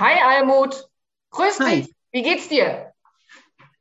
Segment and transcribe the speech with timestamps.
[0.00, 0.88] Hi Almut,
[1.30, 1.82] grüß Hi.
[1.82, 1.94] dich.
[2.10, 2.94] Wie geht's dir?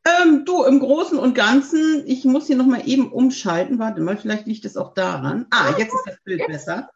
[0.03, 3.79] Ähm, du, im Großen und Ganzen, ich muss hier nochmal eben umschalten.
[3.79, 5.47] Warte mal, vielleicht liegt es auch daran.
[5.49, 6.49] Ah, jetzt ist das Bild jetzt.
[6.49, 6.89] besser.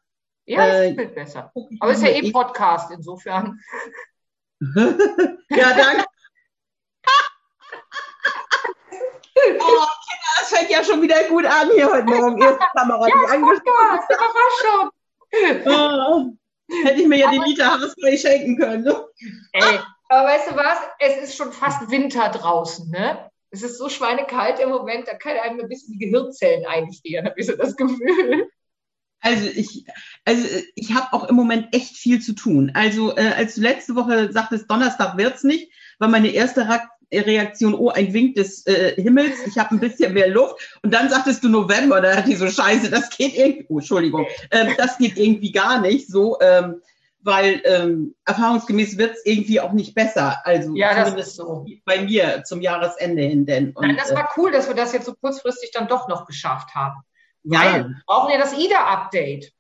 [0.43, 1.53] Ja, äh, ist das Bild besser.
[1.79, 3.61] Aber es ist ja eh Podcast, insofern.
[4.59, 6.05] ja, danke.
[9.61, 9.85] oh,
[10.41, 12.37] es fängt ja schon wieder gut an hier heute Morgen.
[12.41, 13.99] Erste Kamera, ja, die angesprochen
[15.31, 16.39] Überraschung.
[16.69, 18.83] Hätte ich mir ja die Liter Haarspray schenken können.
[18.83, 19.05] Ne?
[19.53, 20.77] Ey, aber weißt du was?
[20.99, 23.29] Es ist schon fast Winter draußen, ne?
[23.51, 27.39] Es ist so schweinekalt im Moment, da kann einem ein bisschen die Gehirnzellen einfrieren, habe
[27.39, 28.49] ich so das Gefühl.
[29.25, 29.85] Also ich,
[30.25, 30.45] also
[30.75, 32.71] ich habe auch im Moment echt viel zu tun.
[32.73, 36.67] Also äh, als du letzte Woche sagtest, Donnerstag wird's nicht, war meine erste
[37.21, 40.79] Reaktion, oh, ein Wink des äh, Himmels, ich habe ein bisschen mehr Luft.
[40.81, 44.25] Und dann sagtest du November, da dachte ich so, scheiße, das geht irgendwie, oh, Entschuldigung,
[44.51, 46.81] ähm, das geht irgendwie gar nicht so, ähm,
[47.21, 50.45] weil ähm, erfahrungsgemäß wird es irgendwie auch nicht besser.
[50.45, 51.65] Also ja, das ist so.
[51.85, 53.45] bei mir zum Jahresende hin.
[53.45, 56.25] Denn, und, Nein, das war cool, dass wir das jetzt so kurzfristig dann doch noch
[56.25, 57.01] geschafft haben.
[57.43, 57.59] Ja.
[57.61, 59.51] Weil, brauchen ja das IDA-Update.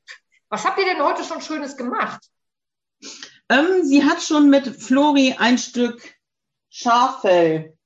[0.49, 2.21] Was habt ihr denn heute schon Schönes gemacht?
[3.49, 6.01] Ähm, sie hat schon mit Flori ein Stück
[6.75, 7.77] Schaffell.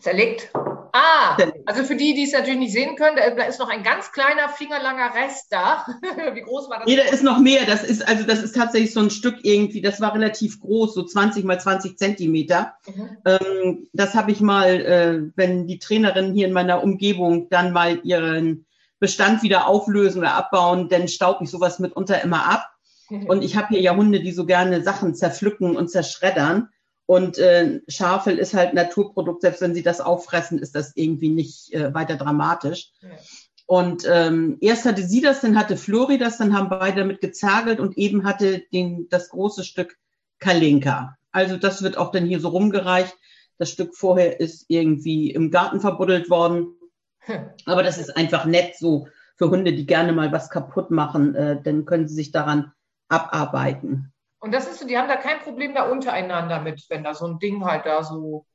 [0.00, 0.50] Zerlegt.
[0.54, 4.10] Ah, also für die, die es natürlich nicht sehen können, da ist noch ein ganz
[4.10, 5.86] kleiner, fingerlanger Rest da.
[6.32, 6.86] Wie groß war das?
[6.86, 7.66] Nee, da ist noch mehr.
[7.66, 11.02] Das ist, also das ist tatsächlich so ein Stück irgendwie, das war relativ groß, so
[11.04, 12.72] 20 mal 20 Zentimeter.
[12.86, 13.18] Mhm.
[13.26, 18.00] Ähm, das habe ich mal, äh, wenn die Trainerinnen hier in meiner Umgebung dann mal
[18.02, 18.64] ihren
[18.98, 22.66] Bestand wieder auflösen oder abbauen, dann staubt mich sowas mitunter immer ab.
[23.10, 26.68] Und ich habe hier ja Hunde, die so gerne Sachen zerpflücken und zerschreddern.
[27.06, 31.74] Und äh, Schafel ist halt Naturprodukt, selbst wenn sie das auffressen, ist das irgendwie nicht
[31.74, 32.92] äh, weiter dramatisch.
[33.02, 33.08] Ja.
[33.66, 37.80] Und ähm, erst hatte sie das, dann hatte Flori das, dann haben beide damit gezergelt
[37.80, 39.96] und eben hatte den, das große Stück
[40.38, 41.16] Kalinka.
[41.32, 43.16] Also das wird auch dann hier so rumgereicht.
[43.58, 46.74] Das Stück vorher ist irgendwie im Garten verbuddelt worden.
[47.20, 47.50] Hm.
[47.66, 49.06] Aber das ist einfach nett so
[49.36, 51.34] für Hunde, die gerne mal was kaputt machen.
[51.34, 52.72] Äh, dann können sie sich daran
[53.10, 54.12] abarbeiten.
[54.40, 57.26] Und das ist so, die haben da kein Problem da untereinander mit, wenn da so
[57.26, 58.46] ein Ding halt da so.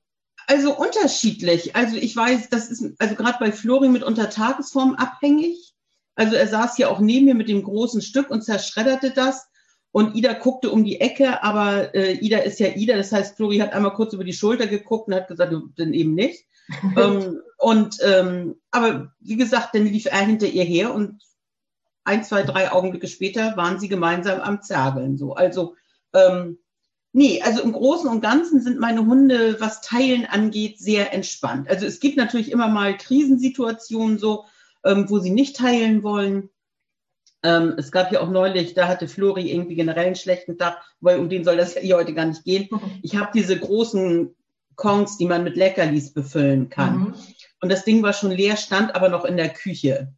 [0.48, 1.76] Also unterschiedlich.
[1.76, 5.74] Also ich weiß, das ist also gerade bei Flori mit unter Tagesform abhängig.
[6.16, 9.48] Also er saß hier auch neben mir mit dem großen Stück und zerschredderte das.
[9.92, 12.98] Und Ida guckte um die Ecke, aber äh, Ida ist ja Ida.
[12.98, 15.94] Das heißt, Flori hat einmal kurz über die Schulter geguckt und hat gesagt, du denn
[15.94, 16.46] eben nicht.
[16.98, 21.22] ähm, und ähm, aber wie gesagt, dann lief er hinter ihr her und
[22.06, 25.18] ein, zwei, drei Augenblicke später waren sie gemeinsam am Zergeln.
[25.18, 25.34] So.
[25.34, 25.76] Also,
[26.14, 26.60] ähm,
[27.12, 31.70] nee, also im Großen und Ganzen sind meine Hunde, was Teilen angeht, sehr entspannt.
[31.70, 34.46] Also es gibt natürlich immer mal Krisensituationen so,
[34.84, 36.50] ähm, wo sie nicht teilen wollen.
[37.42, 41.20] Ähm, es gab ja auch neulich, da hatte Flori irgendwie generell einen schlechten Tag, weil
[41.20, 42.70] um den soll das hier heute gar nicht gehen.
[43.02, 44.36] Ich habe diese großen
[44.76, 47.00] Kongs, die man mit Leckerlis befüllen kann.
[47.00, 47.14] Mhm.
[47.62, 50.14] Und das Ding war schon leer, stand aber noch in der Küche.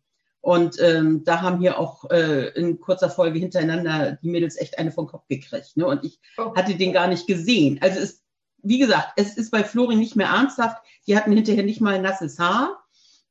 [0.47, 4.93] Und ähm, da haben hier auch äh, in kurzer Folge hintereinander die Mädels echt eine
[4.93, 5.75] vom Kopf gekriegt.
[5.75, 5.85] Ne?
[5.85, 6.55] Und ich oh.
[6.55, 7.79] hatte den gar nicht gesehen.
[7.81, 8.23] Also es,
[8.63, 10.81] wie gesagt, es ist bei Flori nicht mehr ernsthaft.
[11.05, 12.81] Die hatten hinterher nicht mal ein nasses Haar.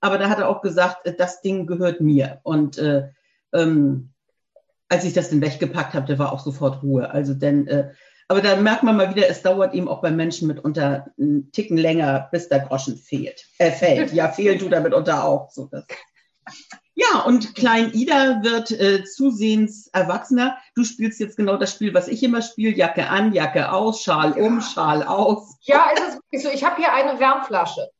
[0.02, 2.40] Aber da hat er auch gesagt, äh, das Ding gehört mir.
[2.42, 3.08] Und äh,
[3.54, 4.10] ähm,
[4.90, 7.10] als ich das dann weggepackt habe, da war auch sofort Ruhe.
[7.10, 7.92] Also denn, äh,
[8.28, 11.78] aber da merkt man mal wieder, es dauert eben auch bei Menschen mitunter einen Ticken
[11.78, 13.46] länger, bis der Groschen fehlt.
[13.56, 14.12] Äh, fällt.
[14.12, 15.50] Ja, fehlt du damit unter auch.
[15.50, 15.86] So, das.
[16.98, 20.56] Ja, und Klein Ida wird äh, zusehends erwachsener.
[20.74, 22.74] Du spielst jetzt genau das Spiel, was ich immer spiele.
[22.74, 25.58] Jacke an, Jacke aus, Schal um, Schal aus.
[25.60, 26.48] Ja, es ist wirklich so.
[26.48, 27.90] Ich habe hier eine Wärmflasche.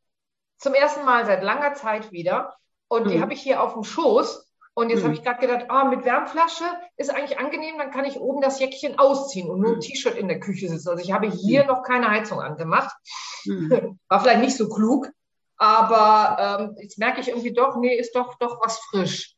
[0.57, 2.57] Zum ersten Mal seit langer Zeit wieder.
[2.89, 3.21] Und die hm.
[3.21, 4.51] habe ich hier auf dem Schoß.
[4.73, 5.05] Und jetzt hm.
[5.05, 6.65] habe ich gerade gedacht, ah, mit Wärmflasche
[6.97, 9.81] ist eigentlich angenehm, dann kann ich oben das Jäckchen ausziehen und nur ein hm.
[9.81, 10.89] T-Shirt in der Küche sitzen.
[10.89, 11.67] Also ich habe hier hm.
[11.69, 12.95] noch keine Heizung angemacht.
[13.43, 13.99] Hm.
[14.09, 15.11] War vielleicht nicht so klug.
[15.59, 19.37] Aber ähm, jetzt merke ich irgendwie doch, nee, ist doch, doch was frisch.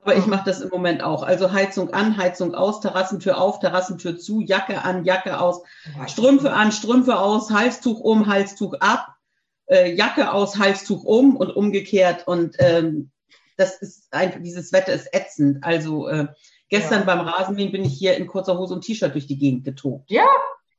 [0.00, 1.22] Aber ich mache das im Moment auch.
[1.22, 5.62] Also Heizung an, Heizung aus, Terrassentür auf, Terrassentür zu, Jacke an, Jacke aus,
[6.06, 9.16] Strümpfe an, Strümpfe aus, Halstuch um, Halstuch ab,
[9.66, 12.26] äh, Jacke aus, Halstuch um und umgekehrt.
[12.26, 13.10] Und ähm,
[13.56, 15.64] das ist einfach, dieses Wetter ist ätzend.
[15.64, 16.28] Also äh,
[16.68, 17.04] gestern ja.
[17.04, 20.10] beim Rasenmähen bin ich hier in kurzer Hose und T-Shirt durch die Gegend getobt.
[20.10, 20.28] Ja,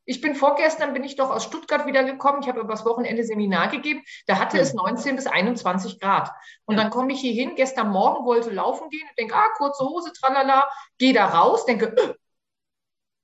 [0.09, 2.39] ich bin vorgestern, bin ich doch aus Stuttgart wieder gekommen.
[2.41, 4.01] Ich habe übers Wochenende Seminar gegeben.
[4.25, 6.31] Da hatte es 19 bis 21 Grad.
[6.65, 6.81] Und ja.
[6.81, 7.51] dann komme ich hier hin.
[7.55, 9.07] Gestern Morgen wollte laufen gehen.
[9.19, 10.67] denke, ah, kurze Hose, tralala.
[10.97, 12.13] Gehe da raus, denke, öh,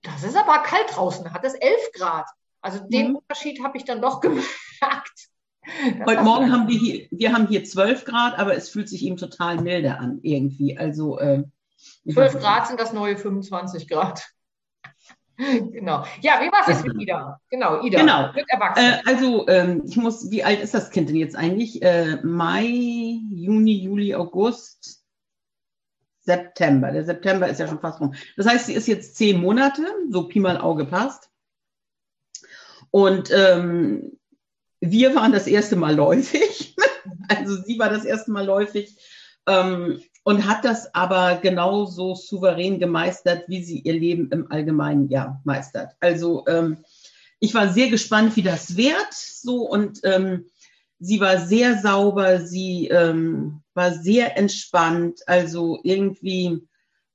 [0.03, 1.33] das ist aber kalt draußen.
[1.33, 2.29] Hat es 11 Grad.
[2.61, 3.15] Also den mhm.
[3.15, 4.45] Unterschied habe ich dann doch gemerkt.
[6.05, 9.17] Heute Morgen haben wir hier, wir haben hier 12 Grad, aber es fühlt sich eben
[9.17, 10.77] total milde an irgendwie.
[10.77, 11.45] Also, äh,
[12.13, 14.34] 12 Grad sind das neue 25 Grad.
[15.71, 16.05] genau.
[16.21, 17.39] Ja, wie war es jetzt mit Ida?
[17.49, 18.35] Genau, Ida genau.
[18.35, 18.83] wird erwachsen.
[18.83, 21.81] Äh, also, ähm, ich muss, wie alt ist das Kind denn jetzt eigentlich?
[21.81, 25.03] Äh, Mai, Juni, Juli, August,
[26.21, 26.91] September.
[26.91, 28.13] Der September ist ja schon fast rum.
[28.37, 31.29] Das heißt, sie ist jetzt zehn Monate, so Pi mal Auge passt.
[32.91, 34.17] Und ähm,
[34.79, 36.75] wir waren das erste Mal läufig.
[37.27, 38.97] also sie war das erste Mal läufig.
[39.47, 45.39] Ähm, und hat das aber genauso souverän gemeistert, wie sie ihr Leben im Allgemeinen ja
[45.43, 45.95] meistert.
[45.99, 46.83] Also ähm,
[47.39, 49.13] ich war sehr gespannt, wie das wird.
[49.13, 50.45] So und ähm,
[50.97, 55.19] sie war sehr sauber, sie ähm, war sehr entspannt.
[55.27, 56.67] Also irgendwie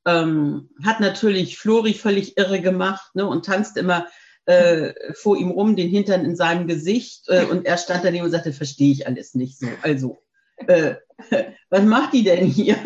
[0.06, 4.06] ähm, hat natürlich Flori völlig irre gemacht ne, und tanzt immer
[4.44, 7.28] äh, vor ihm rum, den Hintern in seinem Gesicht.
[7.28, 9.66] Äh, und er stand daneben und sagte, verstehe ich alles nicht so.
[9.82, 10.22] Also
[10.68, 10.94] äh,
[11.70, 12.76] was macht die denn hier?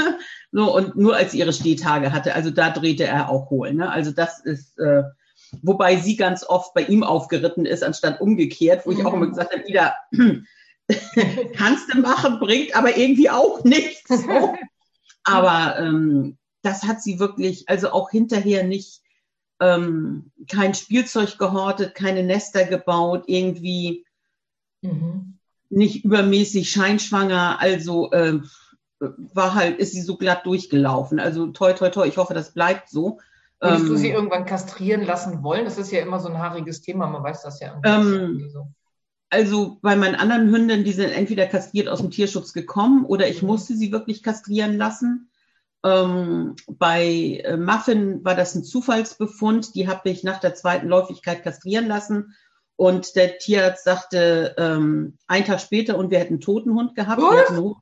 [0.57, 3.75] So, und nur als sie ihre Stehtage hatte, also da drehte er auch hohl.
[3.75, 3.91] Ne?
[3.91, 5.03] Also das ist, äh,
[5.63, 9.53] wobei sie ganz oft bei ihm aufgeritten ist, anstatt umgekehrt, wo ich auch immer gesagt
[9.53, 9.97] habe, Ida,
[11.57, 14.09] kannst du machen, bringt aber irgendwie auch nichts.
[14.09, 14.55] So.
[15.25, 19.01] Aber ähm, das hat sie wirklich, also auch hinterher nicht,
[19.59, 24.05] ähm, kein Spielzeug gehortet, keine Nester gebaut, irgendwie.
[24.83, 25.35] Mhm
[25.71, 28.41] nicht übermäßig scheinschwanger, also äh,
[29.01, 31.19] war halt, ist sie so glatt durchgelaufen.
[31.19, 33.19] Also toi, toi, toi, ich hoffe, das bleibt so.
[33.61, 35.65] Würdest ähm, du sie irgendwann kastrieren lassen wollen?
[35.65, 37.81] Das ist ja immer so ein haariges Thema, man weiß das ja.
[37.85, 38.69] Ähm, so.
[39.31, 43.43] Also bei meinen anderen Hünden, die sind entweder kastriert aus dem Tierschutz gekommen oder ich
[43.43, 43.49] mhm.
[43.49, 45.31] musste sie wirklich kastrieren lassen.
[45.85, 49.75] Ähm, bei äh, Muffin war das ein Zufallsbefund.
[49.75, 52.35] Die habe ich nach der zweiten Läufigkeit kastrieren lassen.
[52.77, 57.21] Und der Tierarzt sagte, ähm, einen Tag später, und wir hätten einen toten Hund gehabt.
[57.21, 57.81] Die hatte, hoch,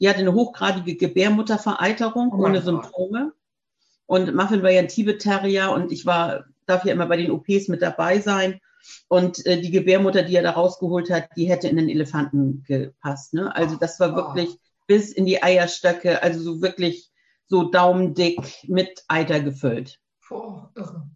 [0.00, 3.32] die hatte, eine hochgradige Gebärmuttervereiterung oh ohne Symptome.
[4.06, 7.68] Und Muffin war ja ein Tibet-Terrier und ich war, darf ja immer bei den OPs
[7.68, 8.60] mit dabei sein.
[9.08, 13.34] Und äh, die Gebärmutter, die er da rausgeholt hat, die hätte in den Elefanten gepasst.
[13.34, 13.54] Ne?
[13.54, 14.16] Also das war oh.
[14.16, 17.10] wirklich bis in die Eierstöcke, also so wirklich
[17.46, 20.00] so daumendick mit Eiter gefüllt.
[20.30, 21.08] Oh, irre.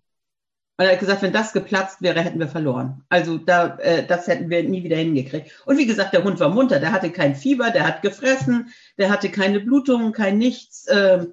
[0.76, 3.04] Und er hat gesagt, wenn das geplatzt wäre, hätten wir verloren.
[3.08, 5.52] Also da, äh, das hätten wir nie wieder hingekriegt.
[5.66, 9.10] Und wie gesagt, der Hund war munter, der hatte kein Fieber, der hat gefressen, der
[9.10, 10.86] hatte keine Blutungen, kein nichts.
[10.88, 11.26] Äh,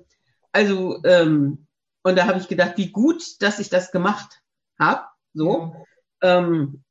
[0.51, 1.65] also, ähm,
[2.03, 4.41] und da habe ich gedacht, wie gut, dass ich das gemacht
[4.77, 5.05] habe.
[5.33, 5.75] So.
[6.21, 6.83] Ähm,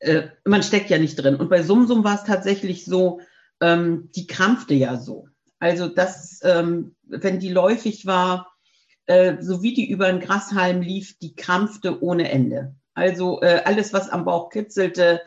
[0.00, 1.36] äh, man steckt ja nicht drin.
[1.36, 3.20] Und bei Sumsum war es tatsächlich so,
[3.60, 5.28] ähm, die krampfte ja so.
[5.58, 8.50] Also das, ähm, wenn die läufig war,
[9.10, 12.76] äh, so wie die über den Grashalm lief, die krampfte ohne Ende.
[12.94, 15.20] Also äh, alles, was am Bauch kitzelte,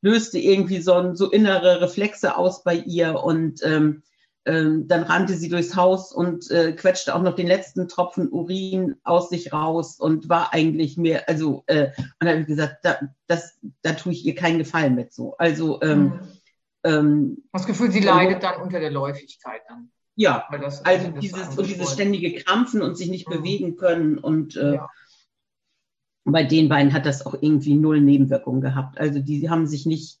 [0.00, 4.02] löste irgendwie so, so innere Reflexe aus bei ihr und ähm,
[4.46, 8.96] ähm, dann rannte sie durchs Haus und äh, quetschte auch noch den letzten Tropfen Urin
[9.04, 11.90] aus sich raus und war eigentlich mehr, also, äh,
[12.20, 15.36] und habe ich gesagt, da, das, da tue ich ihr keinen Gefallen mit so.
[15.36, 16.20] Also, ähm, mhm.
[16.84, 19.90] ähm, das Gefühl, sie leidet dann unter der Läufigkeit dann.
[20.16, 23.34] Ja, das, also dieses, und dieses ständige Krampfen und sich nicht mhm.
[23.34, 24.18] bewegen können.
[24.18, 24.88] Und äh, ja.
[26.24, 28.98] bei den beiden hat das auch irgendwie null Nebenwirkungen gehabt.
[28.98, 30.18] Also die haben sich nicht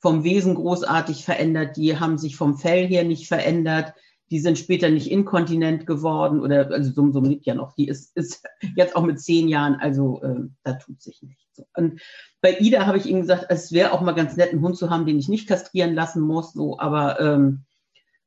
[0.00, 3.94] vom Wesen großartig verändert, die haben sich vom Fell her nicht verändert,
[4.30, 8.16] die sind später nicht inkontinent geworden oder also so, so lebt ja noch, die ist,
[8.16, 8.44] ist
[8.76, 11.62] jetzt auch mit zehn Jahren, also äh, da tut sich nichts.
[11.74, 12.00] Und
[12.40, 14.90] bei Ida habe ich ihm gesagt, es wäre auch mal ganz nett, einen Hund zu
[14.90, 17.64] haben, den ich nicht kastrieren lassen muss, so, aber ähm,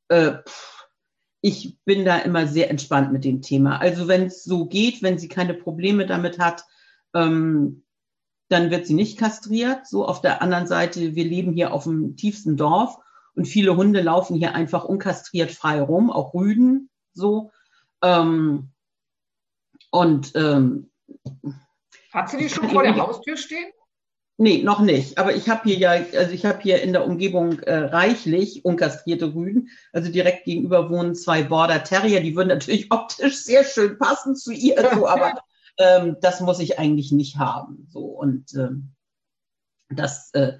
[0.08, 0.79] äh, pff,
[1.40, 3.78] ich bin da immer sehr entspannt mit dem Thema.
[3.78, 6.64] Also wenn es so geht, wenn sie keine Probleme damit hat,
[7.14, 7.84] ähm,
[8.48, 9.86] dann wird sie nicht kastriert.
[9.86, 12.98] So auf der anderen Seite, wir leben hier auf dem tiefsten Dorf
[13.34, 17.52] und viele Hunde laufen hier einfach unkastriert frei rum, auch Rüden so.
[18.02, 18.70] Ähm,
[19.90, 20.90] und ähm,
[22.12, 23.70] hat sie die schon vor der Haustür stehen?
[24.42, 25.18] Nee, noch nicht.
[25.18, 29.34] Aber ich habe hier ja, also ich habe hier in der Umgebung äh, reichlich unkastrierte
[29.34, 29.68] Rüden.
[29.92, 32.22] Also direkt gegenüber wohnen zwei Border Terrier.
[32.22, 35.42] Die würden natürlich optisch sehr schön passen zu ihr, so, aber
[35.76, 37.86] ähm, das muss ich eigentlich nicht haben.
[37.90, 38.92] So und ähm,
[39.90, 40.54] das äh,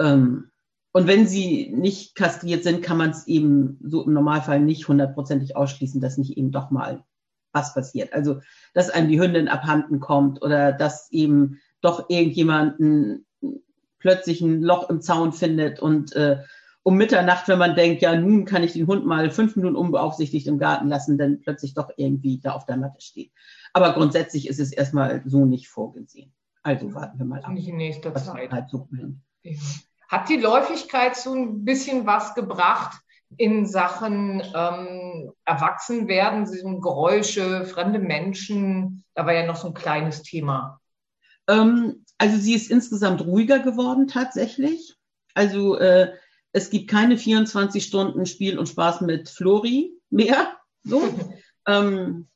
[0.00, 0.50] ähm,
[0.92, 5.54] und wenn sie nicht kastriert sind, kann man es eben so im Normalfall nicht hundertprozentig
[5.54, 7.04] ausschließen, dass nicht eben doch mal
[7.52, 8.14] was passiert.
[8.14, 8.40] Also
[8.72, 13.26] dass einem die Hündin abhanden kommt oder dass eben doch irgendjemanden
[13.98, 16.38] plötzlich ein Loch im Zaun findet und äh,
[16.84, 20.48] um Mitternacht, wenn man denkt, ja, nun kann ich den Hund mal fünf Minuten unbeaufsichtigt
[20.48, 23.30] im Garten lassen, dann plötzlich doch irgendwie da auf der Matte steht.
[23.72, 26.32] Aber grundsätzlich ist es erstmal so nicht vorgesehen.
[26.62, 27.52] Also warten wir mal ab.
[27.52, 28.50] Nicht in nächster Zeit.
[28.50, 28.88] Halt so
[30.08, 33.00] Hat die Läufigkeit so ein bisschen was gebracht,
[33.36, 39.04] in Sachen ähm, Erwachsenwerden, so Geräusche, fremde Menschen?
[39.14, 40.80] Da war ja noch so ein kleines Thema.
[41.48, 44.94] Ähm, also sie ist insgesamt ruhiger geworden tatsächlich.
[45.34, 46.12] Also äh,
[46.52, 50.56] es gibt keine 24 Stunden Spiel und Spaß mit Flori mehr.
[50.84, 51.02] So.
[51.66, 52.28] ähm,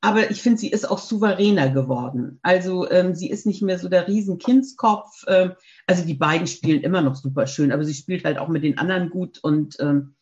[0.00, 2.38] aber ich finde, sie ist auch souveräner geworden.
[2.42, 5.24] Also ähm, sie ist nicht mehr so der Riesenkindskopf.
[5.26, 5.52] Ähm,
[5.86, 8.78] also die beiden spielen immer noch super schön, aber sie spielt halt auch mit den
[8.78, 10.16] anderen gut und ähm,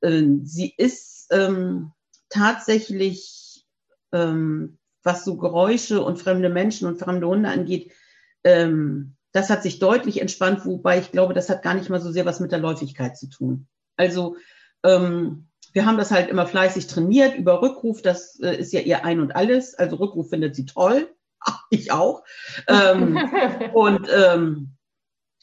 [0.00, 1.92] äh, sie ist ähm,
[2.28, 3.64] tatsächlich,
[4.12, 7.92] ähm, was so Geräusche und fremde Menschen und fremde Hunde angeht,
[8.44, 12.10] ähm, das hat sich deutlich entspannt, wobei ich glaube, das hat gar nicht mal so
[12.10, 13.68] sehr was mit der Läufigkeit zu tun.
[13.96, 14.36] Also
[14.82, 18.02] ähm, wir haben das halt immer fleißig trainiert über Rückruf.
[18.02, 19.74] Das äh, ist ja ihr Ein und Alles.
[19.74, 21.08] Also Rückruf findet sie toll.
[21.70, 22.24] Ich auch.
[22.66, 23.18] Ähm,
[23.74, 24.70] und ähm,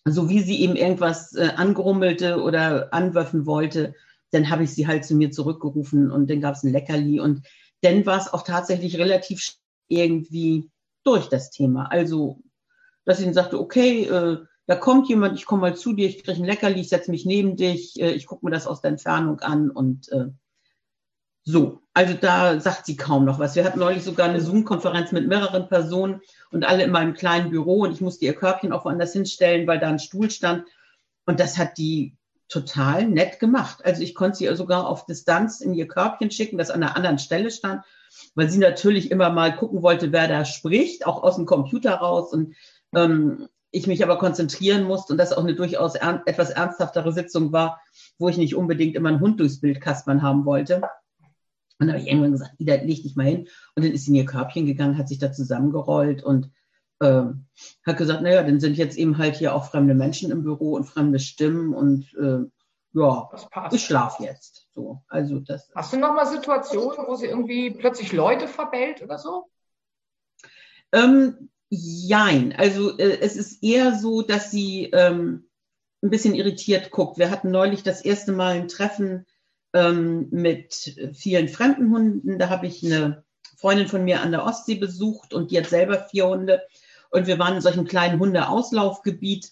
[0.05, 3.93] so wie sie eben irgendwas äh, angrummelte oder anwürfen wollte,
[4.31, 7.45] dann habe ich sie halt zu mir zurückgerufen und dann gab es ein Leckerli und
[7.83, 9.55] dann war es auch tatsächlich relativ
[9.87, 10.69] irgendwie
[11.03, 11.91] durch das Thema.
[11.91, 12.39] Also,
[13.05, 16.23] dass ich dann sagte, okay, äh, da kommt jemand, ich komme mal zu dir, ich
[16.23, 18.91] kriege ein Leckerli, ich setze mich neben dich, äh, ich gucke mir das aus der
[18.91, 20.27] Entfernung an und äh,
[21.43, 21.81] so.
[21.93, 23.55] Also da sagt sie kaum noch was.
[23.55, 26.21] Wir hatten neulich sogar eine Zoom-Konferenz mit mehreren Personen
[26.51, 29.79] und alle in meinem kleinen Büro und ich musste ihr Körbchen auch woanders hinstellen, weil
[29.79, 30.65] da ein Stuhl stand.
[31.25, 32.15] Und das hat die
[32.53, 33.83] total nett gemacht.
[33.83, 37.17] Also ich konnte sie sogar auf Distanz in ihr Körbchen schicken, das an einer anderen
[37.17, 37.83] Stelle stand,
[38.35, 42.31] weil sie natürlich immer mal gucken wollte, wer da spricht, auch aus dem Computer raus.
[42.31, 42.55] Und
[42.95, 47.51] ähm, ich mich aber konzentrieren musste und das auch eine durchaus ern etwas ernsthaftere Sitzung
[47.51, 47.81] war,
[48.19, 50.75] wo ich nicht unbedingt immer einen Hund durchs Bild kaspern haben wollte.
[51.79, 53.47] Und dann habe ich irgendwann gesagt, Ida, leg dich mal hin.
[53.75, 56.51] Und dann ist sie in ihr Körbchen gegangen, hat sich da zusammengerollt und
[56.99, 57.23] äh,
[57.85, 60.85] hat gesagt, naja, dann sind jetzt eben halt hier auch fremde Menschen im Büro und
[60.85, 62.45] fremde Stimmen und äh,
[62.95, 63.29] ja,
[63.71, 64.67] ich schlafe jetzt.
[64.75, 65.71] So, also das.
[65.73, 69.47] Hast du noch mal Situationen, wo sie irgendwie plötzlich Leute verbellt oder so?
[70.91, 75.49] Ähm, Jein, also äh, es ist eher so, dass sie ähm,
[76.03, 77.17] ein bisschen irritiert guckt.
[77.17, 79.25] Wir hatten neulich das erste Mal ein Treffen
[79.73, 82.37] ähm, mit vielen fremden Hunden.
[82.37, 83.23] Da habe ich eine
[83.57, 86.61] Freundin von mir an der Ostsee besucht und die hat selber vier Hunde.
[87.13, 89.51] Und wir waren in solchem kleinen Hundeauslaufgebiet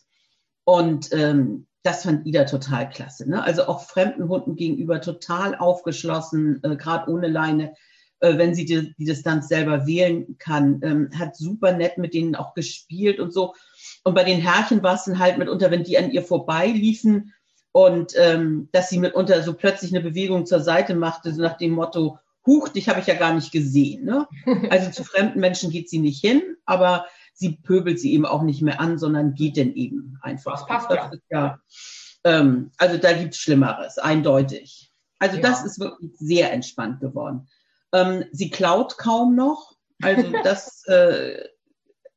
[0.65, 3.29] und ähm, das fand Ida total klasse.
[3.29, 3.43] Ne?
[3.43, 7.73] Also auch fremden Hunden gegenüber total aufgeschlossen, äh, gerade ohne Leine
[8.21, 10.79] äh, wenn sie die, die Distanz selber wählen kann.
[10.83, 13.53] Ähm, hat super nett mit denen auch gespielt und so.
[14.03, 17.33] Und bei den Herrchen war es dann halt mitunter, wenn die an ihr vorbeiliefen
[17.71, 21.71] und ähm, dass sie mitunter so plötzlich eine Bewegung zur Seite machte, so nach dem
[21.71, 24.03] Motto, Huch, dich habe ich ja gar nicht gesehen.
[24.03, 24.27] Ne?
[24.71, 27.05] Also zu fremden Menschen geht sie nicht hin, aber
[27.41, 30.51] sie pöbelt sie eben auch nicht mehr an, sondern geht denn eben einfach.
[30.51, 31.41] Das passt das ja.
[31.41, 31.59] ja
[32.23, 34.93] ähm, also da gibt es Schlimmeres, eindeutig.
[35.17, 35.41] Also ja.
[35.41, 37.49] das ist wirklich sehr entspannt geworden.
[37.93, 39.75] Ähm, sie klaut kaum noch.
[40.03, 41.43] Also das äh,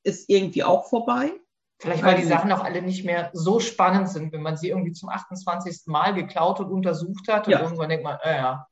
[0.02, 1.32] ist irgendwie auch vorbei.
[1.80, 4.68] Vielleicht, weil die also Sachen auch alle nicht mehr so spannend sind, wenn man sie
[4.68, 5.86] irgendwie zum 28.
[5.86, 7.46] Mal geklaut und untersucht hat.
[7.46, 7.62] Und ja.
[7.62, 8.66] irgendwann denkt man, äh, ja.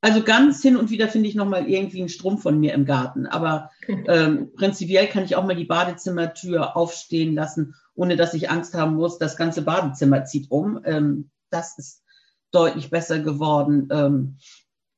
[0.00, 3.26] Also ganz hin und wieder finde ich nochmal irgendwie einen Strom von mir im Garten.
[3.26, 8.74] Aber ähm, prinzipiell kann ich auch mal die Badezimmertür aufstehen lassen, ohne dass ich Angst
[8.74, 10.80] haben muss, das ganze Badezimmer zieht um.
[10.84, 12.02] Ähm, das ist
[12.50, 13.88] deutlich besser geworden.
[13.90, 14.38] Ähm,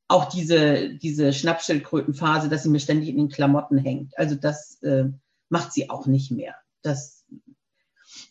[0.08, 4.18] auch diese, diese Schnappschildkrötenphase, dass sie mir ständig in den Klamotten hängt.
[4.18, 5.04] Also das äh,
[5.50, 6.54] macht sie auch nicht mehr.
[6.82, 7.24] Das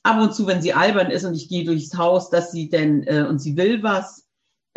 [0.03, 3.03] ab und zu, wenn sie albern ist und ich gehe durchs Haus, dass sie denn
[3.03, 4.26] äh, und sie will was,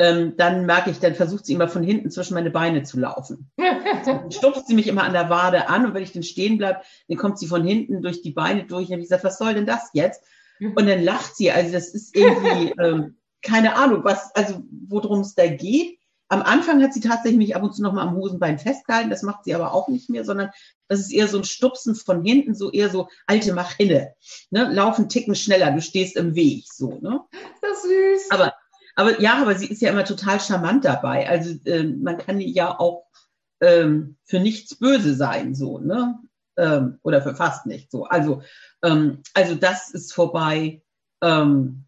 [0.01, 3.51] ähm, dann merke ich, dann versucht sie immer von hinten zwischen meine Beine zu laufen.
[4.07, 6.81] dann stupst sie mich immer an der Wade an und wenn ich dann stehen bleibe,
[7.09, 9.67] dann kommt sie von hinten durch die Beine durch und ich sage, was soll denn
[9.67, 10.25] das jetzt?
[10.59, 11.51] Und dann lacht sie.
[11.51, 15.99] Also das ist irgendwie ähm, keine Ahnung, was, also worum es da geht.
[16.29, 19.11] Am Anfang hat sie tatsächlich mich ab und zu noch mal am Hosenbein festgehalten.
[19.11, 20.51] Das macht sie aber auch nicht mehr, sondern
[20.89, 24.15] das ist eher so ein Stupsen von hinten, so eher so alte Mach hinne.
[24.51, 24.73] Ne?
[24.73, 26.99] Laufen ticken schneller, du stehst im Weg, so.
[27.01, 27.21] Ne?
[27.61, 28.31] Das ist süß.
[28.31, 28.55] Aber,
[29.01, 31.27] aber ja, aber sie ist ja immer total charmant dabei.
[31.27, 33.07] Also äh, man kann ja auch
[33.63, 36.19] ähm, für nichts böse sein, so, ne?
[36.59, 38.05] Ähm, oder für fast nicht so.
[38.05, 38.43] Also,
[38.83, 40.83] ähm, also das ist vorbei.
[41.23, 41.87] Ähm,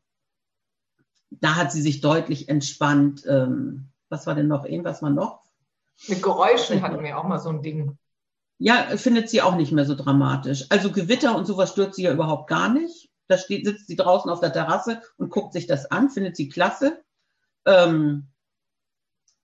[1.30, 3.26] da hat sie sich deutlich entspannt.
[3.28, 4.64] Ähm, was war denn noch?
[4.64, 5.42] Irgendwas war noch?
[6.08, 7.98] Mit Geräuschen hatten wir auch mal so ein Ding.
[8.58, 10.64] Ja, findet sie auch nicht mehr so dramatisch.
[10.70, 13.11] Also Gewitter und sowas stört sie ja überhaupt gar nicht.
[13.28, 16.48] Da steht, sitzt sie draußen auf der Terrasse und guckt sich das an, findet sie
[16.48, 17.02] klasse.
[17.64, 18.28] Ähm,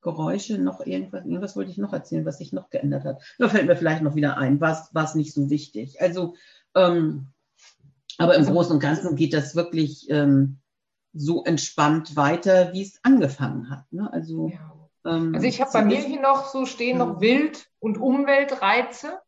[0.00, 3.22] Geräusche, noch irgendwas, irgendwas wollte ich noch erzählen, was sich noch geändert hat.
[3.38, 6.00] Da fällt mir vielleicht noch wieder ein, war es nicht so wichtig.
[6.00, 6.34] Also,
[6.74, 7.28] ähm,
[8.16, 10.58] aber im Großen und Ganzen geht das wirklich ähm,
[11.12, 13.90] so entspannt weiter, wie es angefangen hat.
[13.92, 14.12] Ne?
[14.12, 14.88] Also, ja.
[15.04, 19.20] ähm, also ich habe bei mir hier noch so stehen noch Wild- und Umweltreize.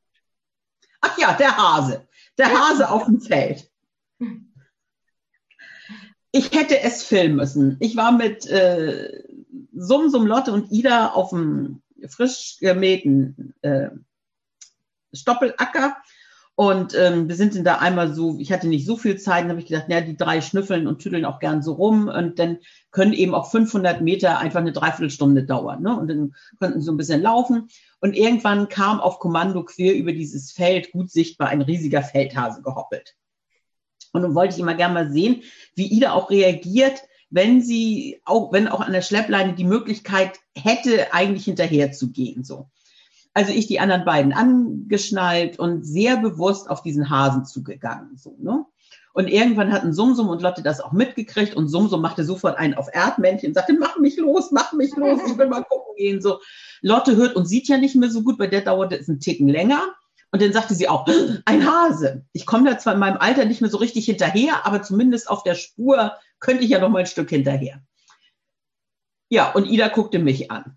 [1.00, 2.06] Ach ja, der Hase.
[2.38, 3.69] Der Hase auf dem Feld.
[6.32, 7.76] Ich hätte es filmen müssen.
[7.80, 9.22] Ich war mit äh,
[9.74, 13.88] Sum, Sum, Lotte und Ida auf dem frisch gemähten äh,
[15.12, 15.96] Stoppelacker.
[16.54, 19.50] Und ähm, wir sind dann da einmal so, ich hatte nicht so viel Zeit, dann
[19.50, 22.58] habe ich gedacht, naja, die drei schnüffeln und tüdeln auch gern so rum und dann
[22.90, 25.82] können eben auch 500 Meter einfach eine Dreiviertelstunde dauern.
[25.82, 25.98] Ne?
[25.98, 27.68] Und dann konnten sie so ein bisschen laufen.
[28.00, 33.16] Und irgendwann kam auf Kommando quer über dieses Feld, gut sichtbar, ein riesiger Feldhase gehoppelt.
[34.12, 35.42] Und dann wollte ich immer gerne mal sehen,
[35.74, 41.14] wie Ida auch reagiert, wenn sie auch, wenn auch an der Schleppleine die Möglichkeit hätte,
[41.14, 42.68] eigentlich hinterher zu gehen, so.
[43.32, 48.66] Also ich die anderen beiden angeschnallt und sehr bewusst auf diesen Hasen zugegangen, so, ne?
[49.12, 52.86] Und irgendwann hatten Sumsum und Lotte das auch mitgekriegt und Sumsum machte sofort einen auf
[52.92, 56.40] Erdmännchen und sagte, mach mich los, mach mich los, ich will mal gucken gehen, so.
[56.80, 59.48] Lotte hört und sieht ja nicht mehr so gut, bei der dauerte es einen Ticken
[59.48, 59.80] länger.
[60.32, 61.06] Und dann sagte sie auch,
[61.44, 62.24] ein Hase.
[62.32, 65.42] Ich komme da zwar in meinem Alter nicht mehr so richtig hinterher, aber zumindest auf
[65.42, 67.82] der Spur könnte ich ja noch mal ein Stück hinterher.
[69.28, 70.76] Ja, und Ida guckte mich an.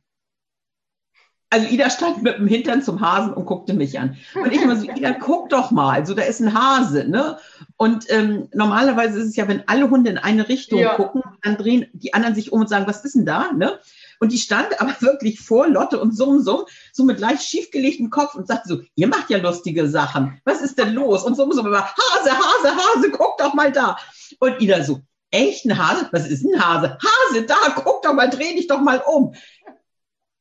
[1.49, 4.17] Also Ida stand mit dem Hintern zum Hasen und guckte mich an.
[4.33, 7.37] Und ich immer so, Ida, guck doch mal, so da ist ein Hase, ne?
[7.77, 10.95] Und ähm, normalerweise ist es ja, wenn alle Hunde in eine Richtung ja.
[10.95, 13.79] gucken, dann drehen die anderen sich um und sagen, was ist denn da, ne?
[14.23, 16.63] Und die stand aber wirklich vor Lotte und Summ, Summ,
[16.93, 20.39] so mit leicht schiefgelegtem Kopf und sagte so, ihr macht ja lustige Sachen.
[20.45, 21.25] Was ist denn los?
[21.25, 23.97] Und Summ, Summ immer, Hase, Hase, Hase, guck doch mal da.
[24.39, 26.07] Und Ida so, echt ein Hase?
[26.13, 26.97] Was ist ein Hase?
[27.03, 29.35] Hase, da, guck doch mal, dreh dich doch mal um.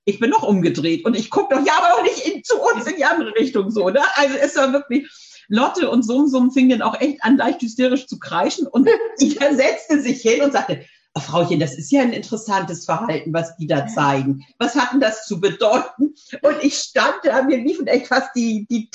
[0.05, 2.87] Ich bin noch umgedreht und ich gucke doch, ja, aber auch nicht in, zu uns
[2.87, 4.01] in die andere Richtung so, ne?
[4.15, 5.11] Also es war wirklich,
[5.49, 10.01] Lotte und Summ fingen dann auch echt an, leicht hysterisch zu kreischen und Ida setzte
[10.01, 13.87] sich hin und sagte, oh, Frauchen, das ist ja ein interessantes Verhalten, was die da
[13.87, 14.45] zeigen.
[14.59, 16.15] Was hat denn das zu bedeuten?
[16.43, 18.91] Und ich stand da, mir liefen echt fast die, die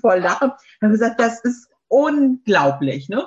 [0.00, 0.52] voll Lachen.
[0.76, 3.24] Ich habe gesagt, das ist unglaublich, ne?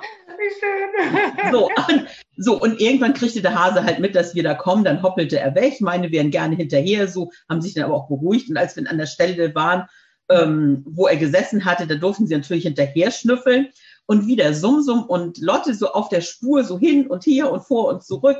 [0.58, 1.52] Schön.
[1.52, 5.02] So und, so, und irgendwann kriegte der Hase halt mit, dass wir da kommen, dann
[5.02, 5.80] hoppelte er weg.
[5.80, 8.48] Meine wären gerne hinterher, so, haben sich dann aber auch beruhigt.
[8.48, 9.86] Und als wir an der Stelle waren,
[10.30, 13.68] ähm, wo er gesessen hatte, da durften sie natürlich hinterher schnüffeln
[14.10, 17.86] und wieder Sumsum und Lotte so auf der Spur, so hin und her und vor
[17.86, 18.38] und zurück.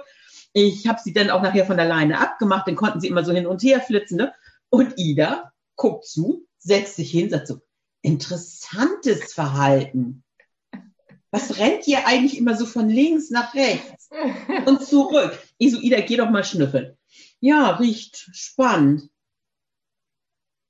[0.53, 3.33] Ich habe sie dann auch nachher von der Leine abgemacht, dann konnten sie immer so
[3.33, 4.17] hin und her flitzen.
[4.17, 4.35] Ne?
[4.69, 7.61] Und Ida guckt zu, setzt sich hin, sagt so,
[8.03, 10.25] interessantes Verhalten.
[11.31, 14.11] Was rennt ihr eigentlich immer so von links nach rechts
[14.67, 15.39] und zurück?
[15.59, 16.99] Ich so, Ida, geh doch mal schnüffeln.
[17.39, 19.09] Ja, riecht spannend.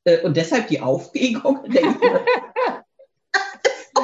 [0.04, 1.64] Äh, und deshalb die Aufregung.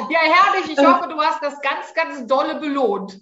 [0.09, 0.71] Ja, herrlich.
[0.71, 3.19] Ich hoffe, du hast das ganz, ganz dolle belohnt.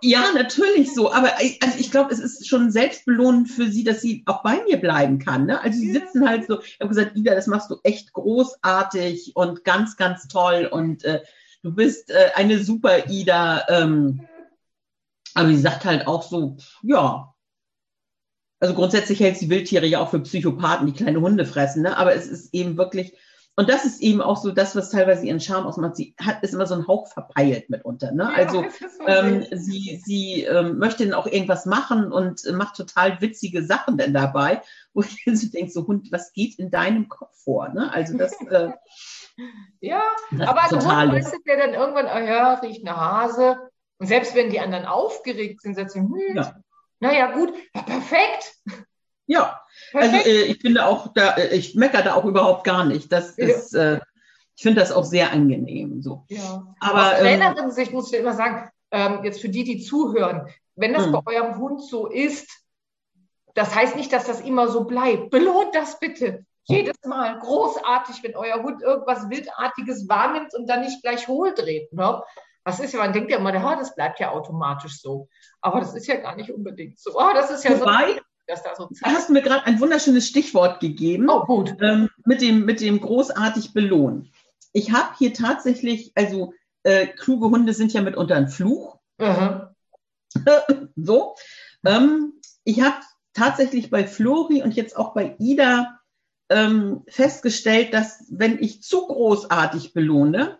[0.00, 1.12] Ja, natürlich so.
[1.12, 4.80] Aber also ich glaube, es ist schon selbstbelohnend für sie, dass sie auch bei mir
[4.80, 5.46] bleiben kann.
[5.46, 5.60] Ne?
[5.60, 9.64] Also sie sitzen halt so, ich habe gesagt, Ida, das machst du echt großartig und
[9.64, 10.68] ganz, ganz toll.
[10.70, 11.22] Und äh,
[11.62, 13.66] du bist äh, eine super Ida.
[13.68, 14.26] Ähm,
[15.34, 17.34] aber sie sagt halt auch so, ja.
[18.58, 21.82] Also grundsätzlich hält sie Wildtiere ja auch für Psychopathen, die kleine Hunde fressen.
[21.82, 21.96] Ne?
[21.96, 23.12] Aber es ist eben wirklich
[23.58, 25.96] und das ist eben auch so das, was teilweise ihren Charme ausmacht.
[25.96, 28.12] Sie hat ist immer so ein Hauch verpeilt mitunter.
[28.12, 28.24] Ne?
[28.24, 33.18] Ja, also so ähm, sie, sie ähm, möchte dann auch irgendwas machen und macht total
[33.22, 34.60] witzige Sachen denn dabei,
[34.92, 37.70] wo ich so denke, so Hund, was geht in deinem Kopf vor?
[37.70, 37.90] Ne?
[37.90, 38.72] Also das äh,
[39.80, 43.56] Ja, das aber total Hund weißt der dann irgendwann, oh ja, riecht eine Hase.
[43.98, 46.54] Und selbst wenn die anderen aufgeregt sind, sagt sie, hm, ja.
[47.00, 48.54] naja, gut, ja, perfekt.
[49.26, 49.60] Ja,
[49.92, 53.12] also äh, ich finde auch, da, äh, ich meckere da auch überhaupt gar nicht.
[53.12, 53.46] Das ja.
[53.46, 54.00] ist, äh,
[54.56, 56.02] ich finde das auch sehr angenehm.
[56.02, 56.24] So.
[56.28, 56.66] Ja.
[56.80, 60.92] Aber aus ähm, Trainerin-Sicht muss ich immer sagen, ähm, jetzt für die, die zuhören, wenn
[60.92, 61.20] das mh.
[61.20, 62.48] bei eurem Hund so ist,
[63.54, 65.30] das heißt nicht, dass das immer so bleibt.
[65.30, 66.44] Belohnt das bitte.
[66.64, 71.92] Jedes Mal großartig, wenn euer Hund irgendwas Wildartiges wahrnimmt und dann nicht gleich hohl dreht.
[71.92, 72.22] Ne?
[72.64, 75.28] Das ist ja, man denkt ja immer, das bleibt ja automatisch so.
[75.60, 77.12] Aber das ist ja gar nicht unbedingt so.
[77.14, 79.14] Oh, das ist ja Wobei, so das da so zeigt.
[79.14, 81.28] hast mir gerade ein wunderschönes Stichwort gegeben.
[81.28, 81.76] Oh, gut.
[81.80, 84.32] Ähm, mit, dem, mit dem großartig belohnen.
[84.72, 88.98] Ich habe hier tatsächlich, also äh, kluge Hunde sind ja mitunter ein Fluch.
[89.18, 89.62] Mhm.
[90.96, 91.34] so.
[91.84, 92.96] Ähm, ich habe
[93.32, 96.00] tatsächlich bei Flori und jetzt auch bei Ida
[96.48, 100.58] ähm, festgestellt, dass wenn ich zu großartig belohne,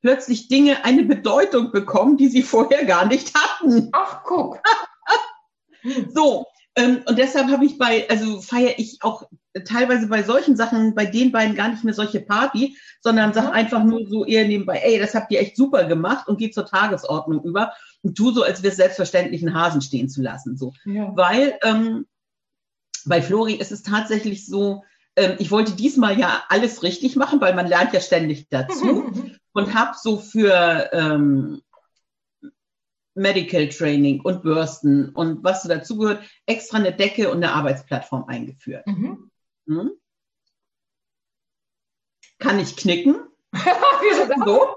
[0.00, 3.88] plötzlich Dinge eine Bedeutung bekommen, die sie vorher gar nicht hatten.
[3.92, 4.60] Ach, guck.
[6.14, 9.28] so, und deshalb habe ich bei, also feiere ich auch
[9.64, 13.84] teilweise bei solchen Sachen bei den beiden gar nicht mehr solche Party, sondern sag einfach
[13.84, 17.44] nur so eher nebenbei, ey, das habt ihr echt super gemacht und geht zur Tagesordnung
[17.44, 20.56] über und tu so, als wäre es selbstverständlich, einen Hasen stehen zu lassen.
[20.56, 20.72] So.
[20.84, 21.12] Ja.
[21.14, 22.06] Weil ähm,
[23.04, 24.82] bei Flori ist es tatsächlich so,
[25.14, 29.12] ähm, ich wollte diesmal ja alles richtig machen, weil man lernt ja ständig dazu
[29.52, 31.62] und habe so für ähm,
[33.14, 38.86] Medical Training und Bürsten und was dazugehört, extra eine Decke und eine Arbeitsplattform eingeführt.
[38.86, 39.30] Mhm.
[39.66, 39.92] Hm?
[42.38, 43.16] Kann ich knicken?
[44.44, 44.76] so.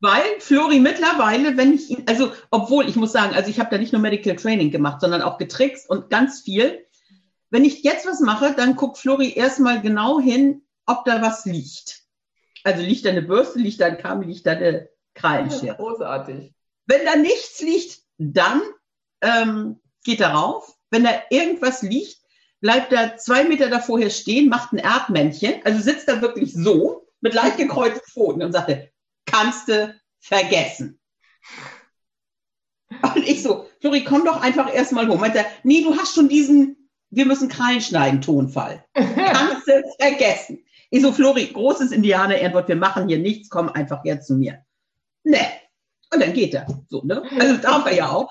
[0.00, 3.76] Weil Flori mittlerweile, wenn ich ihn, also obwohl ich muss sagen, also ich habe da
[3.76, 6.86] nicht nur Medical Training gemacht, sondern auch getrickst und ganz viel.
[7.50, 12.04] Wenn ich jetzt was mache, dann guckt Flori erstmal genau hin, ob da was liegt.
[12.64, 15.76] Also liegt da eine Bürste, liegt da ein Kabel, liegt da eine Krallenschere.
[15.76, 16.54] Großartig.
[16.90, 18.62] Wenn da nichts liegt, dann
[19.20, 20.76] ähm, geht er rauf.
[20.90, 22.18] Wenn da irgendwas liegt,
[22.60, 27.06] bleibt er zwei Meter davor hier stehen, macht ein Erdmännchen, also sitzt da wirklich so
[27.20, 28.90] mit leicht gekreuzten Pfoten und sagte,
[29.24, 30.98] kannst du vergessen.
[33.14, 35.20] Und ich so, Flori, komm doch einfach erstmal hoch.
[35.20, 38.84] Meint er, nee, du hast schon diesen, wir müssen Krallen schneiden, Tonfall.
[38.94, 40.64] Kannst du vergessen.
[40.90, 44.64] Ich so, Flori, großes Indianer-Ehrenwort, wir machen hier nichts, komm einfach her zu mir.
[45.22, 45.46] Ne,
[46.12, 46.66] und dann geht er.
[46.88, 47.22] So, ne?
[47.38, 48.30] Also darf er ja auch.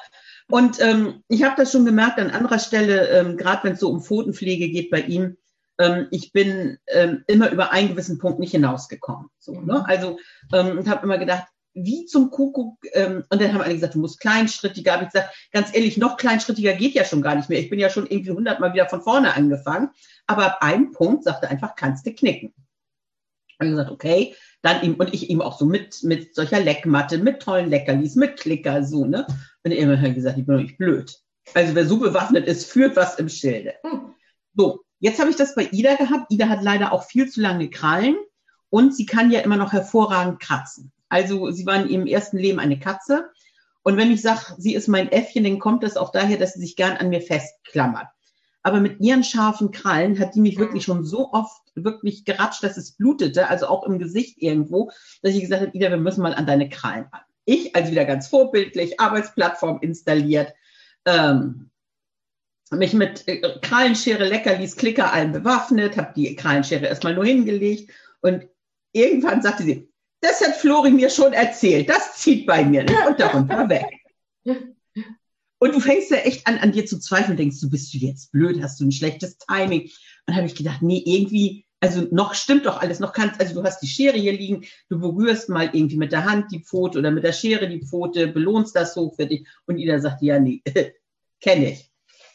[0.49, 3.89] Und ähm, ich habe das schon gemerkt an anderer Stelle, ähm, gerade wenn es so
[3.89, 5.37] um Pfotenpflege geht bei ihm,
[5.79, 9.29] ähm, ich bin ähm, immer über einen gewissen Punkt nicht hinausgekommen.
[9.37, 9.83] So, ne?
[9.87, 10.17] Also
[10.53, 14.19] ähm, habe immer gedacht, wie zum Kuckuck, ähm, und dann haben alle gesagt, du musst
[14.19, 14.93] kleinschrittiger.
[14.93, 17.59] Habe ich gesagt, ganz ehrlich, noch kleinschrittiger geht ja schon gar nicht mehr.
[17.59, 19.89] Ich bin ja schon irgendwie hundertmal wieder von vorne angefangen.
[20.27, 22.53] Aber ab einem Punkt sagte einfach, kannst du knicken.
[23.59, 27.17] Und ich gesagt, okay, dann ihm und ich ihm auch so mit, mit solcher Leckmatte,
[27.17, 29.25] mit tollen Leckerlis, mit Klicker, so, ne?
[29.63, 31.15] Und er immer gesagt, ich bin doch nicht blöd.
[31.53, 33.73] Also wer so bewaffnet ist, führt was im Schilde.
[33.83, 34.13] Hm.
[34.55, 36.31] So, jetzt habe ich das bei Ida gehabt.
[36.31, 38.17] Ida hat leider auch viel zu lange Krallen
[38.69, 40.91] und sie kann ja immer noch hervorragend kratzen.
[41.07, 43.29] Also sie war in ihrem ersten Leben eine Katze.
[43.83, 46.59] Und wenn ich sage, sie ist mein Äffchen, dann kommt das auch daher, dass sie
[46.59, 48.07] sich gern an mir festklammert
[48.69, 52.77] aber mit ihren scharfen Krallen hat die mich wirklich schon so oft wirklich geratscht, dass
[52.77, 54.91] es blutete, also auch im Gesicht irgendwo,
[55.23, 57.21] dass ich gesagt habe, Ida, wir müssen mal an deine Krallen ran.
[57.45, 60.53] Ich, also wieder ganz vorbildlich, Arbeitsplattform installiert,
[61.05, 61.71] ähm,
[62.69, 68.47] mich mit äh, Krallenschere, Leckerlis, Klicker allen bewaffnet, habe die Krallenschere erstmal nur hingelegt und
[68.91, 69.89] irgendwann sagte sie,
[70.21, 73.87] das hat Flori mir schon erzählt, das zieht bei mir nicht und darunter weg.
[75.59, 78.31] Und du fängst ja echt an, an dir zu zweifeln, denkst du, bist du jetzt
[78.31, 79.81] blöd, hast du ein schlechtes Timing?
[79.81, 79.91] Und
[80.25, 83.63] dann habe ich gedacht, nee, irgendwie, also noch stimmt doch alles, noch kannst, also du
[83.63, 87.11] hast die Schere hier liegen, du berührst mal irgendwie mit der Hand die Pfote oder
[87.11, 89.45] mit der Schere die Pfote, belohnst das so für dich.
[89.65, 90.61] Und Ida sagt, ja, nee,
[91.41, 91.91] kenne ich.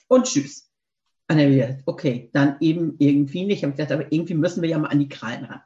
[0.07, 0.71] Und tschüss.
[1.29, 3.59] Und dann gedacht, okay, dann eben irgendwie nicht.
[3.59, 5.63] Ich habe gedacht, aber irgendwie müssen wir ja mal an die Krallen ran.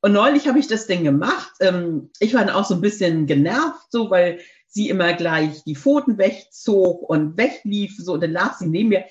[0.00, 1.52] Und neulich habe ich das Ding gemacht.
[1.60, 5.74] Ähm, ich war dann auch so ein bisschen genervt, so, weil sie immer gleich die
[5.74, 9.04] Pfoten wegzog und weglief, so, und dann lag sie neben mir.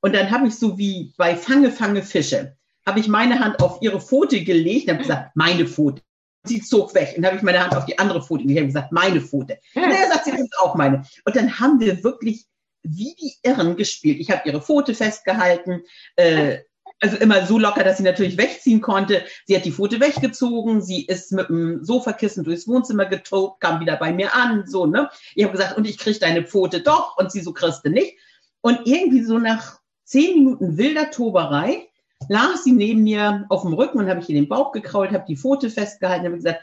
[0.00, 3.78] Und dann habe ich so wie bei Fange, Fange Fische, habe ich meine Hand auf
[3.80, 6.02] ihre Pfote gelegt und habe gesagt, meine Pfote.
[6.46, 8.92] Sie zog weg und habe ich meine Hand auf die andere Pfote gelegt und gesagt,
[8.92, 9.58] meine Pfote.
[9.74, 11.06] Und er sagt, sie ist auch meine.
[11.24, 12.44] Und dann haben wir wirklich
[12.82, 14.20] wie die Irren gespielt.
[14.20, 15.84] Ich habe ihre Pfote festgehalten,
[16.16, 16.58] äh,
[17.04, 19.24] also immer so locker, dass sie natürlich wegziehen konnte.
[19.44, 23.96] Sie hat die Pfote weggezogen, sie ist mit dem Sofakissen durchs Wohnzimmer getobt, kam wieder
[23.96, 25.10] bei mir an, so, ne?
[25.34, 28.16] Ich habe gesagt, und ich kriege deine Pfote doch, und sie so kriegste nicht.
[28.62, 31.88] Und irgendwie so nach zehn Minuten wilder Toberei
[32.30, 35.26] lag sie neben mir auf dem Rücken und habe ich in den Bauch gekrault, habe
[35.28, 36.62] die Pfote festgehalten, habe gesagt,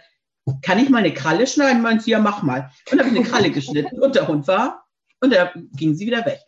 [0.64, 1.84] kann ich mal eine Kralle schneiden?
[1.84, 2.72] Meint sie, ja, mach mal.
[2.92, 4.86] Und habe ich eine Kralle geschnitten und der Hund war
[5.20, 6.40] und da ging sie wieder weg.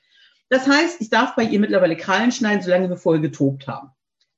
[0.53, 3.89] Das heißt, ich darf bei ihr mittlerweile Krallen schneiden, solange wir vorher getobt haben.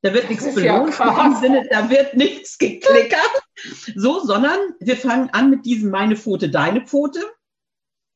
[0.02, 3.44] Da wird nichts belohnt, ja im Sinne, da wird nichts geklickert.
[3.96, 7.20] So, sondern wir fangen an mit diesem meine Pfote, deine Pfote.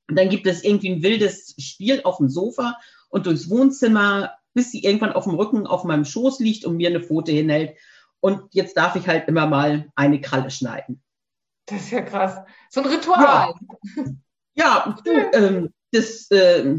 [0.09, 2.77] Und dann gibt es irgendwie ein wildes Spiel auf dem Sofa
[3.09, 6.87] und durchs Wohnzimmer, bis sie irgendwann auf dem Rücken auf meinem Schoß liegt und mir
[6.87, 7.75] eine Pfote hinhält.
[8.21, 11.03] Und jetzt darf ich halt immer mal eine Kralle schneiden.
[11.65, 12.37] Das ist ja krass.
[12.69, 13.53] So ein Ritual.
[14.55, 16.75] Ja, ja du, ähm, das, äh,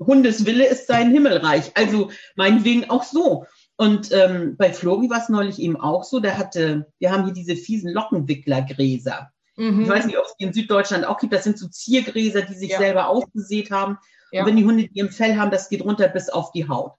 [0.00, 1.72] Hundes Wille ist sein Himmelreich.
[1.74, 3.46] Also meinetwegen auch so.
[3.76, 7.34] Und ähm, bei Flori war es neulich eben auch so, der hatte, wir haben hier
[7.34, 9.30] diese fiesen Lockenwicklergräser.
[9.56, 9.82] Mhm.
[9.82, 11.32] Ich weiß nicht, ob es die in Süddeutschland auch gibt.
[11.32, 12.78] Das sind so Ziergräser, die sich ja.
[12.78, 13.98] selber ausgesät haben.
[14.32, 14.42] Ja.
[14.42, 16.94] Und wenn die Hunde die im Fell haben, das geht runter bis auf die Haut.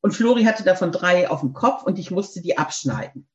[0.00, 3.28] Und Flori hatte davon drei auf dem Kopf und ich musste die abschneiden.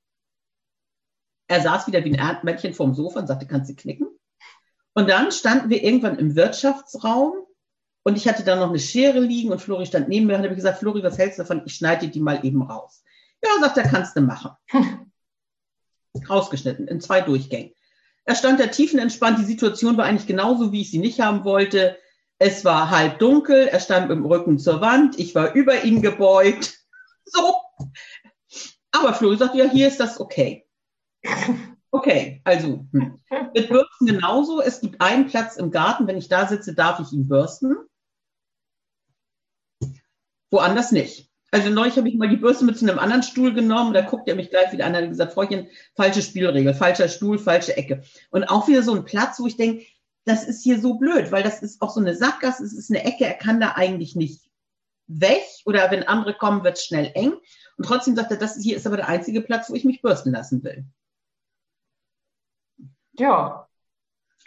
[1.48, 4.08] Er saß wieder wie ein Erdmännchen vorm Sofa und sagte, kannst du knicken?
[4.94, 7.34] Und dann standen wir irgendwann im Wirtschaftsraum
[8.08, 10.56] Und ich hatte dann noch eine Schere liegen und Flori stand neben mir und habe
[10.56, 11.64] gesagt, Flori, was hältst du davon?
[11.66, 13.04] Ich schneide die mal eben raus.
[13.44, 14.52] Ja, sagt er, kannst du machen.
[16.30, 17.74] Rausgeschnitten in zwei Durchgängen.
[18.24, 19.40] Er stand da tiefenentspannt.
[19.40, 21.98] Die Situation war eigentlich genauso, wie ich sie nicht haben wollte.
[22.40, 23.68] Es war halb dunkel.
[23.68, 25.20] Er stand mit dem Rücken zur Wand.
[25.20, 26.78] Ich war über ihn gebeugt.
[27.30, 27.56] So.
[28.94, 30.66] Aber Flori sagt, ja, hier ist das okay.
[31.92, 33.20] Okay, also hm.
[33.54, 34.62] mit Bürsten genauso.
[34.62, 36.08] Es gibt einen Platz im Garten.
[36.08, 37.76] Wenn ich da sitze, darf ich ihn bürsten.
[40.52, 41.30] Woanders nicht.
[41.52, 44.28] Also neulich habe ich mal die Bürste mit zu einem anderen Stuhl genommen, da guckt
[44.28, 48.04] er mich gleich wieder an und hat gesagt, Freundchen, falsche Spielregel, falscher Stuhl, falsche Ecke.
[48.32, 49.86] Und auch wieder so ein Platz, wo ich denke,
[50.26, 53.06] das ist hier so blöd, weil das ist auch so eine Sackgasse, es ist eine
[53.06, 54.50] Ecke, er kann da eigentlich nicht
[55.08, 57.34] weg oder wenn andere kommen, wird es schnell eng.
[57.78, 60.32] Und trotzdem sagt er, das hier ist aber der einzige Platz, wo ich mich bürsten
[60.32, 60.86] lassen will.
[63.14, 63.67] Ja,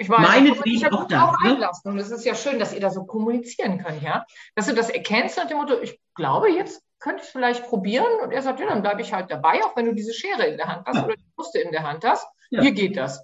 [0.00, 1.28] ich meine, Meinetwegen auch da.
[1.28, 1.70] Auch ne?
[1.84, 4.24] Und es ist ja schön, dass ihr da so kommunizieren könnt, ja.
[4.54, 8.06] Dass du das erkennst nach dem Motto, ich glaube, jetzt könnte ich es vielleicht probieren.
[8.22, 10.56] Und er sagt, ja, dann bleibe ich halt dabei, auch wenn du diese Schere in
[10.56, 11.04] der Hand hast ja.
[11.04, 12.26] oder die Brüste in der Hand hast.
[12.48, 12.62] Ja.
[12.62, 13.22] Hier geht das.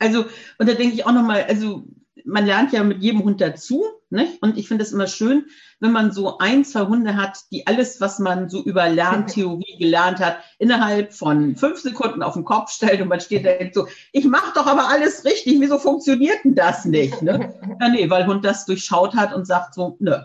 [0.00, 0.24] Also,
[0.58, 1.84] und da denke ich auch nochmal, also
[2.24, 3.84] man lernt ja mit jedem Hund dazu.
[4.10, 4.42] Nicht?
[4.42, 5.46] Und ich finde es immer schön,
[5.80, 10.18] wenn man so ein, zwei Hunde hat, die alles, was man so über Lerntheorie gelernt
[10.18, 14.24] hat, innerhalb von fünf Sekunden auf den Kopf stellt und man steht da so, ich
[14.24, 17.20] mache doch aber alles richtig, wieso funktioniert denn das nicht?
[17.20, 17.54] Ne?
[17.80, 20.16] Ja, nee, weil Hund das durchschaut hat und sagt so, nö.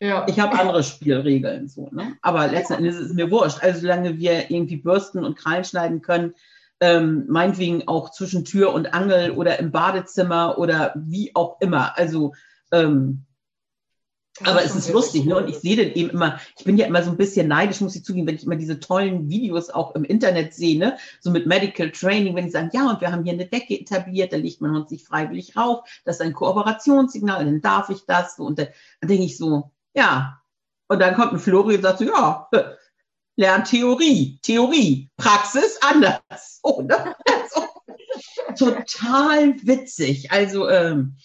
[0.00, 0.26] Ja.
[0.28, 1.68] Ich habe andere Spielregeln.
[1.68, 2.16] So, ne?
[2.20, 3.62] Aber letzten Endes ist es mir wurscht.
[3.62, 6.34] Also solange wir irgendwie bürsten und Krallen schneiden können,
[6.80, 11.96] ähm, meinetwegen auch zwischen Tür und Angel oder im Badezimmer oder wie auch immer.
[11.96, 12.34] Also
[12.72, 13.24] ähm,
[14.42, 15.36] aber es ist lustig, ne?
[15.36, 17.94] Und ich sehe dann eben immer, ich bin ja immer so ein bisschen neidisch, muss
[17.94, 20.96] ich zugeben, wenn ich immer diese tollen Videos auch im Internet sehe, ne?
[21.20, 24.32] So mit Medical Training, wenn die sagen, ja, und wir haben hier eine Decke etabliert,
[24.32, 28.34] da legt man uns nicht freiwillig rauf, das ist ein Kooperationssignal, dann darf ich das.
[28.36, 28.68] So, und dann,
[29.00, 30.40] dann denke ich so, ja.
[30.88, 32.48] Und dann kommt ein Flori und sagt so, ja,
[33.36, 36.60] lern Theorie, Theorie, Praxis anders.
[36.82, 36.96] Ne?
[37.30, 37.68] also,
[38.56, 40.32] total witzig.
[40.32, 41.16] Also, ähm,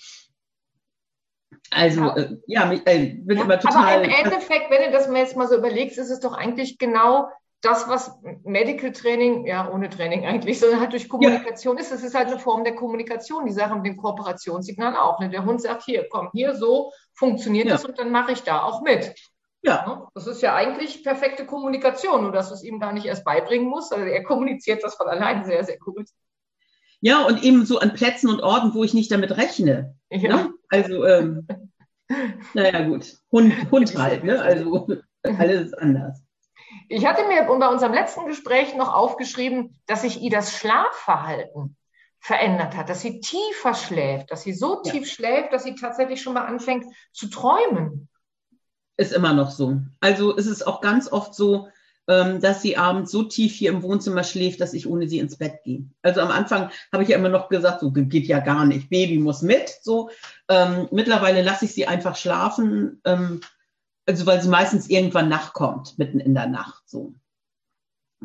[1.72, 3.96] also, ja, äh, ja äh, bin ja, immer total.
[3.96, 7.30] Aber im Endeffekt, wenn du das jetzt mal so überlegst, ist es doch eigentlich genau
[7.62, 11.82] das, was Medical Training, ja, ohne Training eigentlich, sondern halt durch Kommunikation ja.
[11.82, 11.92] ist.
[11.92, 13.46] Es ist halt eine Form der Kommunikation.
[13.46, 15.20] Die Sache mit dem Kooperationssignal auch.
[15.20, 15.30] Ne?
[15.30, 17.74] Der Hund sagt, hier, komm, hier, so funktioniert ja.
[17.74, 19.14] das und dann mache ich da auch mit.
[19.62, 19.86] Ja.
[19.86, 20.08] Ne?
[20.14, 23.68] Das ist ja eigentlich perfekte Kommunikation, nur dass du es ihm gar nicht erst beibringen
[23.68, 23.94] musst.
[23.94, 26.08] Also er kommuniziert das von allein sehr, sehr gut.
[27.02, 29.96] Ja, und eben so an Plätzen und Orten, wo ich nicht damit rechne.
[30.10, 30.36] Ja.
[30.36, 30.54] Ne?
[30.70, 31.48] Also, ähm,
[32.54, 33.18] naja, gut.
[33.32, 34.42] Hund, Hund halt, ne?
[34.42, 34.88] Also
[35.24, 36.22] alles ist anders.
[36.88, 41.76] Ich hatte mir bei unserem letzten Gespräch noch aufgeschrieben, dass sich Idas Schlafverhalten
[42.20, 44.92] verändert hat, dass sie tiefer schläft, dass sie so ja.
[44.92, 48.10] tief schläft, dass sie tatsächlich schon mal anfängt zu träumen.
[48.98, 49.80] Ist immer noch so.
[50.02, 51.70] Also ist es auch ganz oft so,
[52.10, 55.64] dass sie abends so tief hier im Wohnzimmer schläft, dass ich ohne sie ins Bett
[55.64, 55.86] gehe.
[56.02, 59.20] Also am Anfang habe ich ja immer noch gesagt, so geht ja gar nicht, Baby
[59.20, 59.70] muss mit.
[59.84, 60.10] So
[60.48, 63.42] ähm, mittlerweile lasse ich sie einfach schlafen, ähm,
[64.08, 66.82] also weil sie meistens irgendwann nachkommt, mitten in der Nacht.
[66.88, 67.14] So,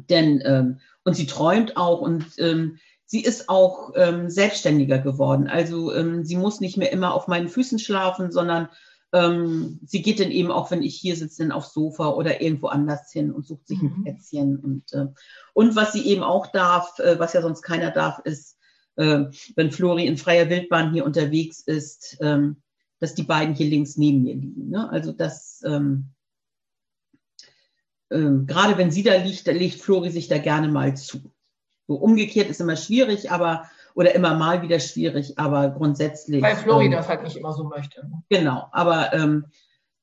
[0.08, 5.46] denn ähm, und sie träumt auch und ähm, sie ist auch ähm, selbstständiger geworden.
[5.46, 5.92] Also
[6.24, 8.70] sie muss nicht mehr immer auf meinen Füßen schlafen, sondern
[9.14, 12.66] ähm, sie geht dann eben auch, wenn ich hier sitze, dann aufs Sofa oder irgendwo
[12.66, 14.02] anders hin und sucht sich ein mhm.
[14.02, 14.58] Plätzchen.
[14.58, 15.06] Und, äh,
[15.52, 18.58] und was sie eben auch darf, äh, was ja sonst keiner darf, ist,
[18.96, 22.56] äh, wenn Flori in freier Wildbahn hier unterwegs ist, ähm,
[22.98, 24.70] dass die beiden hier links neben mir liegen.
[24.70, 24.90] Ne?
[24.90, 26.10] Also das, ähm,
[28.10, 31.32] ähm, gerade wenn sie da liegt, da legt Flori sich da gerne mal zu.
[31.86, 36.42] So umgekehrt ist immer schwierig, aber oder immer mal wieder schwierig, aber grundsätzlich.
[36.42, 38.08] Weil Florida ähm, halt nicht immer so möchte.
[38.28, 39.46] Genau, aber ähm,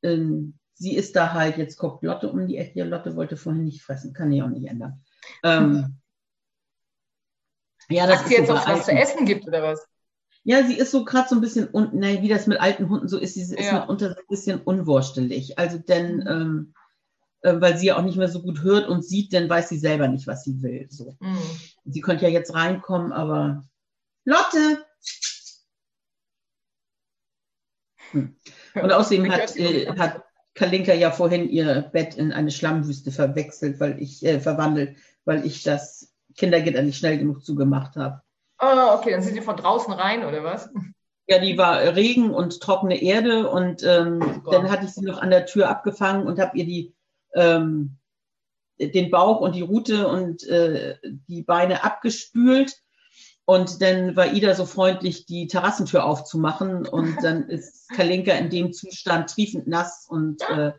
[0.01, 2.83] ähm, sie ist da halt, jetzt guckt Lotte um die Ecke.
[2.83, 5.03] Lotte wollte vorhin nicht fressen, kann ich auch nicht ändern.
[5.43, 5.97] Ähm,
[7.89, 9.85] ja, das Dass sie jetzt auch was zu essen gibt, oder was?
[10.43, 13.07] Ja, sie ist so gerade so ein bisschen, un, ne, wie das mit alten Hunden
[13.07, 13.81] so ist, sie ist ja.
[13.81, 15.59] mitunter so ein bisschen unwurstelig.
[15.59, 16.27] Also denn, mhm.
[16.27, 16.73] ähm,
[17.41, 19.77] äh, weil sie ja auch nicht mehr so gut hört und sieht, dann weiß sie
[19.77, 20.87] selber nicht, was sie will.
[20.89, 21.15] So.
[21.19, 21.37] Mhm.
[21.85, 23.63] Sie könnte ja jetzt reinkommen, aber
[24.25, 24.85] Lotte!
[28.11, 28.35] Hm.
[28.75, 34.01] Und außerdem hat, äh, hat Kalinka ja vorhin ihr Bett in eine Schlammwüste verwechselt, weil
[34.01, 38.21] ich, äh, verwandelt, weil ich das Kindergitter nicht schnell genug zugemacht habe.
[38.59, 40.69] Oh, okay, dann sind die von draußen rein, oder was?
[41.27, 45.21] Ja, die war Regen und trockene Erde und ähm, oh dann hatte ich sie noch
[45.21, 46.93] an der Tür abgefangen und habe ihr die,
[47.33, 47.97] ähm,
[48.79, 52.81] den Bauch und die Rute und äh, die Beine abgespült
[53.51, 58.71] Und dann war Ida so freundlich, die Terrassentür aufzumachen und dann ist Kalinka in dem
[58.71, 60.71] Zustand triefend nass und äh,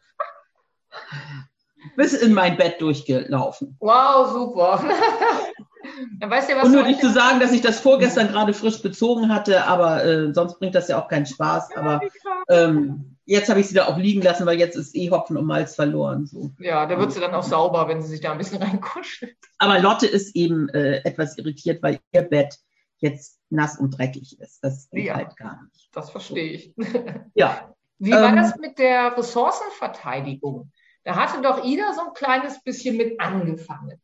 [1.98, 3.76] bis in mein Bett durchgelaufen.
[3.78, 4.82] Wow, super.
[6.20, 8.80] Dann weißt du, was und nur nicht zu sagen, dass ich das vorgestern gerade frisch
[8.80, 11.76] bezogen hatte, aber äh, sonst bringt das ja auch keinen Spaß.
[11.76, 12.00] Aber
[12.48, 15.46] ähm, jetzt habe ich sie da auch liegen lassen, weil jetzt ist eh Hopfen und
[15.46, 16.26] Malz verloren.
[16.26, 16.50] So.
[16.58, 19.36] Ja, da wird sie dann auch sauber, wenn sie sich da ein bisschen reinkuschelt.
[19.58, 22.58] Aber Lotte ist eben äh, etwas irritiert, weil ihr Bett
[22.98, 24.62] jetzt nass und dreckig ist.
[24.62, 25.88] Das geht ja, halt gar nicht.
[25.92, 26.74] Das verstehe ich.
[27.34, 27.74] Ja.
[27.98, 30.72] Wie war ähm, das mit der Ressourcenverteidigung?
[31.04, 34.00] Da hatte doch Ida so ein kleines bisschen mit angefangen.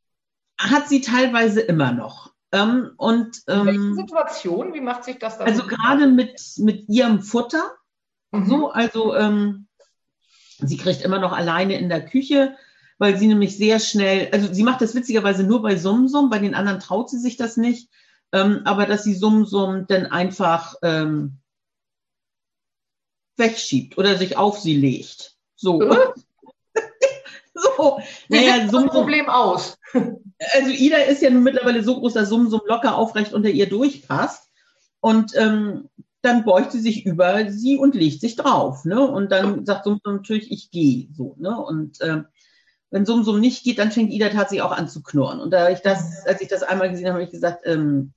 [0.58, 2.32] Hat sie teilweise immer noch.
[2.52, 4.74] Ähm, und, ähm, In welchen Situationen?
[4.74, 5.46] Wie macht sich das dann?
[5.48, 7.72] Also gerade mit, mit ihrem Futter.
[8.30, 8.46] Mhm.
[8.46, 9.66] So, also ähm,
[10.58, 12.56] sie kriegt immer noch alleine in der Küche,
[12.98, 16.54] weil sie nämlich sehr schnell, also sie macht das witzigerweise nur bei Sumsum, bei den
[16.54, 17.88] anderen traut sie sich das nicht,
[18.32, 21.38] ähm, aber dass sie Sumsum dann einfach ähm,
[23.36, 25.36] wegschiebt oder sich auf sie legt.
[25.54, 25.80] So.
[25.80, 26.08] Äh?
[27.54, 28.00] so.
[28.28, 29.78] Naja, Sumsum, Problem aus.
[30.54, 34.48] Also Ida ist ja nun mittlerweile so groß, dass Sumsum locker aufrecht unter ihr durchpasst.
[35.00, 35.88] Und ähm,
[36.28, 38.84] dann beugt sie sich über sie und legt sich drauf.
[38.84, 39.00] Ne?
[39.00, 41.08] Und dann sagt Sumsum natürlich, ich gehe.
[41.16, 41.58] So, ne?
[41.58, 42.22] Und äh,
[42.90, 45.40] wenn Sumsum nicht geht, dann fängt Ida tatsächlich auch an zu knurren.
[45.40, 48.12] Und da ich das, als ich das einmal gesehen habe, habe ich gesagt, ähm,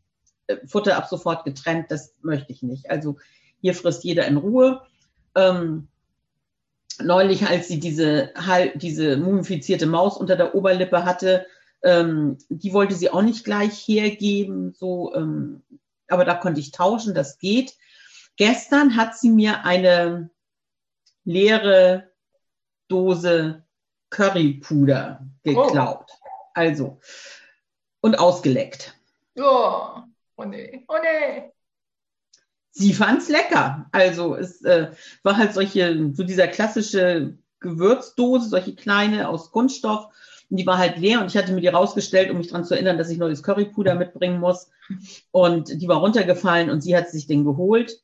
[0.47, 2.89] äh, Futter ab sofort getrennt, das möchte ich nicht.
[2.89, 3.17] Also
[3.61, 4.81] hier frisst jeder in Ruhe.
[5.35, 5.87] Ähm,
[7.01, 8.31] neulich, als sie diese,
[8.75, 11.45] diese mumifizierte Maus unter der Oberlippe hatte,
[11.83, 15.63] ähm, die wollte sie auch nicht gleich hergeben, so, ähm,
[16.07, 17.73] aber da konnte ich tauschen, das geht.
[18.41, 20.31] Gestern hat sie mir eine
[21.25, 22.09] leere
[22.87, 23.63] Dose
[24.09, 26.07] Currypuder geklaut.
[26.09, 26.27] Oh.
[26.55, 26.99] Also,
[27.99, 28.99] und ausgeleckt.
[29.37, 29.89] Oh,
[30.37, 31.51] oh nee, oh nee.
[32.71, 33.87] Sie fand's lecker.
[33.91, 34.89] Also es äh,
[35.21, 40.07] war halt solche, so dieser klassische Gewürzdose, solche kleine aus Kunststoff.
[40.49, 42.73] Und die war halt leer und ich hatte mir die rausgestellt, um mich daran zu
[42.73, 44.71] erinnern, dass ich neues Currypuder mitbringen muss.
[45.29, 48.01] Und die war runtergefallen und sie hat sich den geholt.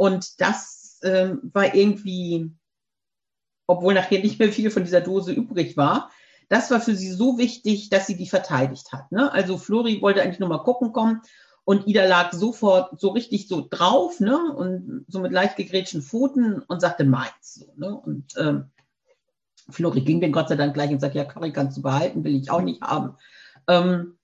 [0.00, 2.50] Und das äh, war irgendwie,
[3.66, 6.10] obwohl nachher nicht mehr viel von dieser Dose übrig war,
[6.48, 9.12] das war für sie so wichtig, dass sie die verteidigt hat.
[9.12, 9.30] Ne?
[9.30, 11.20] Also Flori wollte eigentlich nur mal gucken kommen
[11.64, 14.38] und Ida lag sofort so richtig so drauf, ne?
[14.54, 17.56] Und so mit leicht gegrätschten Pfoten und sagte meins.
[17.56, 17.94] So, ne?
[17.94, 18.70] Und ähm,
[19.68, 22.36] Flori ging den Gott sei Dank gleich und sagte, ja, Curry kannst du behalten, will
[22.36, 23.18] ich auch nicht haben.
[23.68, 24.16] Ähm,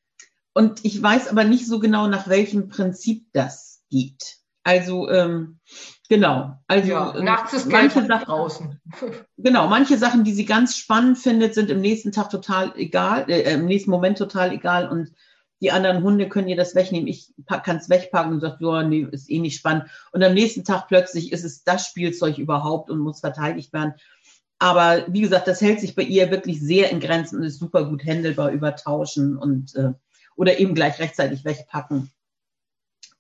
[0.55, 4.39] und ich weiß aber nicht so genau, nach welchem Prinzip das geht.
[4.67, 5.61] Also ähm,
[6.09, 6.59] genau.
[6.67, 8.81] Also ja, ähm, nachts ist manche Sachen draußen.
[9.37, 13.55] Genau, manche Sachen, die sie ganz spannend findet, sind im nächsten Tag total egal, äh,
[13.55, 15.13] im nächsten Moment total egal und
[15.61, 17.07] die anderen Hunde können ihr das wegnehmen.
[17.07, 19.85] Ich kann es wegpacken und sage, ja, nee, ist eh nicht spannend.
[20.11, 23.95] Und am nächsten Tag plötzlich ist es das Spielzeug überhaupt und muss verteidigt werden.
[24.59, 27.85] Aber wie gesagt, das hält sich bei ihr wirklich sehr in Grenzen und ist super
[27.89, 29.93] gut händelbar übertauschen und äh,
[30.35, 32.11] oder eben gleich rechtzeitig wegpacken.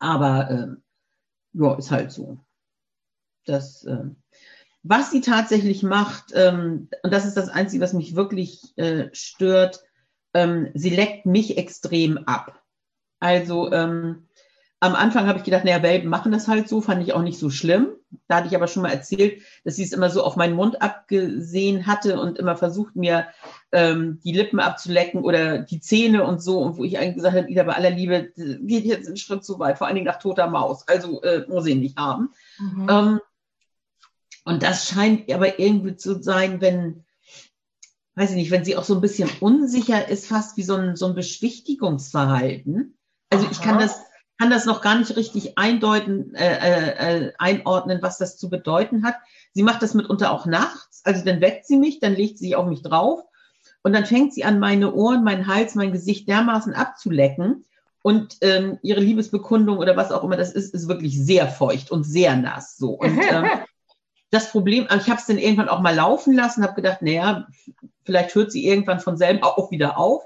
[0.01, 0.86] Aber äh,
[1.57, 2.39] ja, ist halt so.
[3.45, 4.05] Das, äh,
[4.83, 9.83] was sie tatsächlich macht, ähm, und das ist das Einzige, was mich wirklich äh, stört,
[10.35, 12.63] ähm, sie leckt mich extrem ab.
[13.19, 14.29] Also ähm,
[14.81, 17.39] am Anfang habe ich gedacht, naja, Welpen machen das halt so, fand ich auch nicht
[17.39, 17.96] so schlimm.
[18.29, 20.83] Da hatte ich aber schon mal erzählt, dass sie es immer so auf meinen Mund
[20.83, 23.27] abgesehen hatte und immer versucht, mir
[23.73, 26.61] ähm, die Lippen abzulecken oder die Zähne und so.
[26.61, 29.59] Und wo ich eigentlich gesagt habe, Ida, bei aller Liebe, geht jetzt einen Schritt zu
[29.59, 30.87] weit, vor allen Dingen nach toter Maus.
[30.89, 32.31] Also äh, muss ich nicht haben.
[32.59, 32.89] Mhm.
[32.91, 33.21] Ähm,
[34.45, 37.05] und das scheint aber irgendwie zu sein, wenn
[38.17, 40.97] weiß ich nicht, wenn sie auch so ein bisschen unsicher ist, fast wie so ein,
[40.97, 42.97] so ein Beschwichtigungsverhalten.
[43.31, 43.53] Also Aha.
[43.53, 44.01] ich kann das,
[44.39, 49.05] kann das noch gar nicht richtig eindeuten, äh, äh, äh, einordnen, was das zu bedeuten
[49.05, 49.17] hat.
[49.53, 51.01] Sie macht das mitunter auch nachts.
[51.05, 53.25] Also dann weckt sie mich, dann legt sie sich auf mich drauf
[53.83, 57.65] und dann fängt sie an, meine Ohren, meinen Hals, mein Gesicht dermaßen abzulecken.
[58.03, 62.05] Und ähm, ihre Liebesbekundung oder was auch immer das ist, ist wirklich sehr feucht und
[62.05, 62.77] sehr nass.
[62.77, 62.91] So.
[62.91, 63.47] Und ähm,
[64.31, 67.47] das Problem, ich habe es dann irgendwann auch mal laufen lassen, habe gedacht, naja,
[68.05, 70.25] vielleicht hört sie irgendwann von selber auch wieder auf.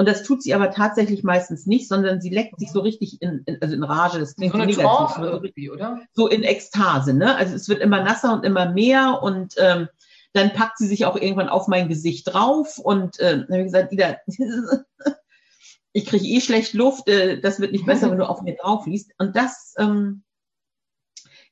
[0.00, 3.42] Und das tut sie aber tatsächlich meistens nicht, sondern sie leckt sich so richtig in,
[3.44, 4.18] in also in Rage.
[4.18, 6.00] Das klingt so negativ, Trance oder?
[6.14, 7.36] So in Ekstase, ne?
[7.36, 9.88] Also es wird immer nasser und immer mehr und ähm,
[10.32, 13.64] dann packt sie sich auch irgendwann auf mein Gesicht drauf und äh, dann habe ich
[13.64, 14.16] gesagt, Ida,
[15.92, 18.86] ich kriege eh schlecht Luft, äh, das wird nicht besser, wenn du auf mir drauf
[18.86, 19.12] liest.
[19.18, 20.22] Und das ähm,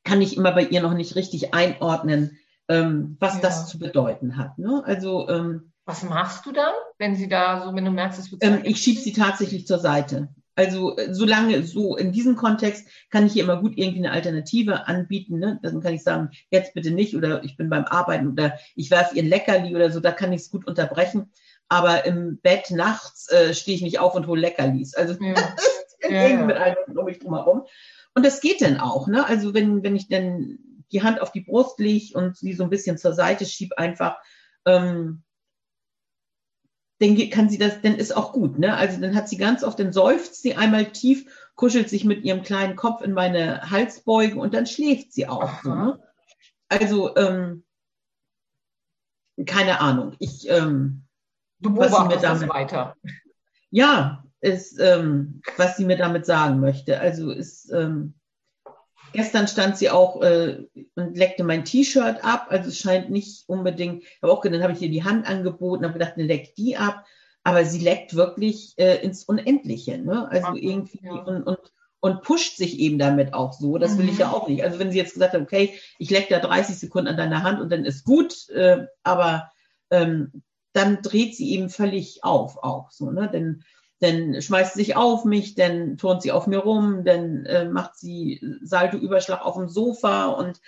[0.05, 2.39] kann ich immer bei ihr noch nicht richtig einordnen,
[2.69, 3.41] ähm, was ja.
[3.41, 4.57] das zu bedeuten hat.
[4.57, 4.83] Ne?
[4.87, 8.45] Also ähm, was machst du dann, wenn sie da so, wenn du merkst, es wird
[8.45, 10.29] ähm, Ich schiebe sie tatsächlich zur Seite.
[10.59, 14.89] Also äh, solange so in diesem Kontext kann ich hier immer gut irgendwie eine Alternative
[14.89, 15.39] anbieten.
[15.39, 15.61] Ne?
[15.63, 19.15] Dann kann ich sagen, jetzt bitte nicht oder ich bin beim Arbeiten oder ich werfe
[19.15, 21.31] ihr ein Leckerli oder so, da kann ich es gut unterbrechen.
[21.69, 24.95] Aber im Bett nachts äh, stehe ich nicht auf und hole Leckerlis.
[24.95, 25.35] Also ja.
[26.11, 26.45] ja, ja.
[26.45, 27.63] mit einem um mich drumherum.
[28.15, 29.07] Und das geht dann auch.
[29.07, 29.25] Ne?
[29.25, 30.59] Also wenn, wenn ich dann
[30.91, 34.17] die Hand auf die Brust lege und sie so ein bisschen zur Seite schiebe, einfach,
[34.67, 35.23] ähm,
[37.01, 38.75] dann kann sie das, dann ist auch gut, ne?
[38.77, 42.43] Also dann hat sie ganz oft, dann seufzt sie einmal tief, kuschelt sich mit ihrem
[42.43, 45.63] kleinen Kopf in meine Halsbeuge und dann schläft sie auch.
[45.63, 46.01] So, ne?
[46.69, 47.65] Also ähm,
[49.47, 50.17] keine Ahnung.
[50.19, 51.05] Ich ähm,
[51.61, 52.97] du beobachtest damit, weiter.
[53.71, 57.01] Ja, ist, ähm, was sie mir damit sagen möchte.
[57.01, 58.15] Also ist ähm,
[59.13, 62.49] Gestern stand sie auch äh, und leckte mein T-Shirt ab.
[62.51, 65.95] Also es scheint nicht unbedingt, habe auch dann habe ich ihr die Hand angeboten, habe
[65.95, 67.05] gedacht, dann leckt die ab.
[67.45, 69.99] Aber sie leckt wirklich äh, ins Unendliche.
[69.99, 70.29] Ne?
[70.31, 71.13] Also Ach, irgendwie ja.
[71.13, 71.59] und, und,
[72.01, 73.79] und pusht sich eben damit auch so.
[73.79, 74.13] Das will mhm.
[74.13, 74.63] ich ja auch nicht.
[74.63, 77.61] Also wenn sie jetzt gesagt hat, okay, ich leck da 30 Sekunden an deiner Hand
[77.61, 79.51] und dann ist gut, äh, aber
[79.91, 80.43] ähm,
[80.73, 83.11] dann dreht sie eben völlig auf auch so.
[83.11, 83.31] Ne?
[83.33, 83.65] Denn
[84.01, 87.97] dann schmeißt sie sich auf mich, dann turnt sie auf mir rum, dann äh, macht
[87.97, 90.61] sie Salto-Überschlag auf dem Sofa und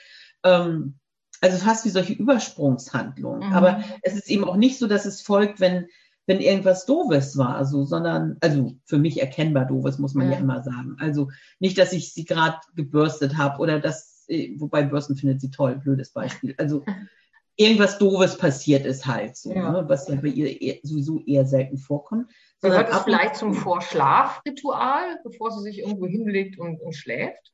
[0.43, 0.95] ähm,
[1.41, 3.49] also fast wie solche Übersprungshandlungen.
[3.49, 3.55] Mhm.
[3.55, 5.87] Aber es ist eben auch nicht so, dass es folgt, wenn,
[6.27, 10.33] wenn irgendwas Doofes war, also, sondern, also für mich erkennbar Doofes, muss man mhm.
[10.33, 10.97] ja immer sagen.
[10.99, 15.51] Also nicht, dass ich sie gerade gebürstet habe oder das, äh, wobei Bürsten findet sie
[15.51, 16.55] toll, blödes Beispiel.
[16.59, 16.85] Also
[17.57, 19.71] irgendwas Doofes passiert ist halt so, ja.
[19.71, 22.31] ne, was ja bei ihr sowieso eher selten vorkommt.
[22.63, 27.53] Gehört es vielleicht zum Vorschlafritual, bevor sie sich irgendwo hinlegt und, und schläft?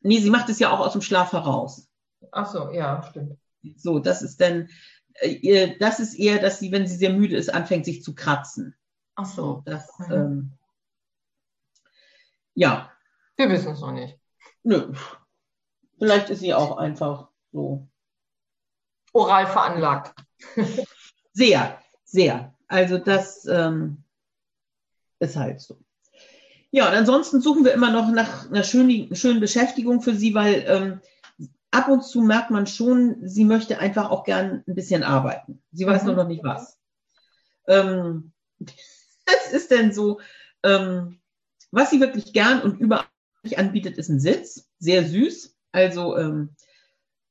[0.00, 1.88] Nee, sie macht es ja auch aus dem Schlaf heraus.
[2.32, 3.38] Ach so, ja, stimmt.
[3.76, 4.68] So, das ist dann,
[5.14, 8.76] äh, das ist eher, dass sie, wenn sie sehr müde ist, anfängt, sich zu kratzen.
[9.14, 9.62] Ach so.
[9.64, 10.12] Das, mhm.
[10.12, 10.52] ähm,
[12.54, 12.92] ja.
[13.36, 14.18] Wir wissen es noch nicht.
[14.62, 14.92] Nö.
[15.98, 17.88] Vielleicht ist sie auch einfach so.
[19.12, 20.14] Oral veranlagt.
[21.32, 22.54] sehr, sehr.
[22.66, 24.03] Also das, ähm,
[25.24, 25.78] ist halt so.
[26.70, 30.64] Ja, und ansonsten suchen wir immer noch nach einer schönen, schönen Beschäftigung für sie, weil
[30.66, 31.00] ähm,
[31.70, 35.62] ab und zu merkt man schon, sie möchte einfach auch gern ein bisschen arbeiten.
[35.72, 36.08] Sie weiß mhm.
[36.08, 36.78] nur noch nicht was.
[37.68, 38.32] Ähm,
[39.26, 40.20] was ist denn so,
[40.62, 41.20] ähm,
[41.70, 43.06] was sie wirklich gern und überall
[43.56, 44.68] anbietet, ist ein Sitz.
[44.78, 45.56] Sehr süß.
[45.72, 46.56] Also ähm,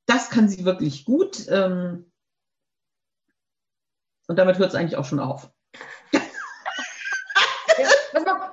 [0.05, 1.47] das kann sie wirklich gut.
[1.49, 2.11] Ähm,
[4.27, 5.51] und damit hört es eigentlich auch schon auf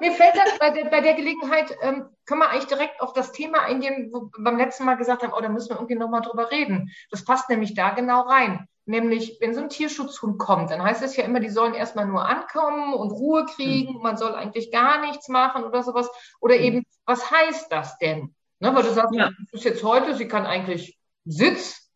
[0.01, 3.33] mir fällt das bei der, bei der Gelegenheit, ähm, können wir eigentlich direkt auf das
[3.33, 6.23] Thema eingehen, wo wir beim letzten Mal gesagt haben, oh, da müssen wir irgendwie nochmal
[6.23, 6.91] drüber reden.
[7.11, 8.67] Das passt nämlich da genau rein.
[8.87, 12.27] Nämlich, wenn so ein Tierschutzhund kommt, dann heißt es ja immer, die sollen erstmal nur
[12.27, 14.03] ankommen und Ruhe kriegen, mhm.
[14.03, 16.11] man soll eigentlich gar nichts machen oder sowas.
[16.41, 16.63] Oder mhm.
[16.63, 18.35] eben, was heißt das denn?
[18.59, 19.31] Ne, weil du sagst, ja.
[19.39, 21.91] das ist jetzt heute, sie kann eigentlich Sitz,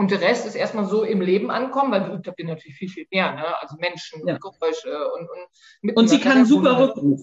[0.00, 2.88] und der Rest ist erstmal so im Leben ankommen, weil geübt habt ihr natürlich viel,
[2.88, 3.60] viel mehr, ne?
[3.60, 4.38] Also Menschen, ja.
[4.38, 7.20] Geräusche und, und Und sie kann super Rückruf.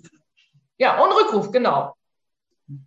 [0.77, 1.95] Ja, und Rückruf, genau.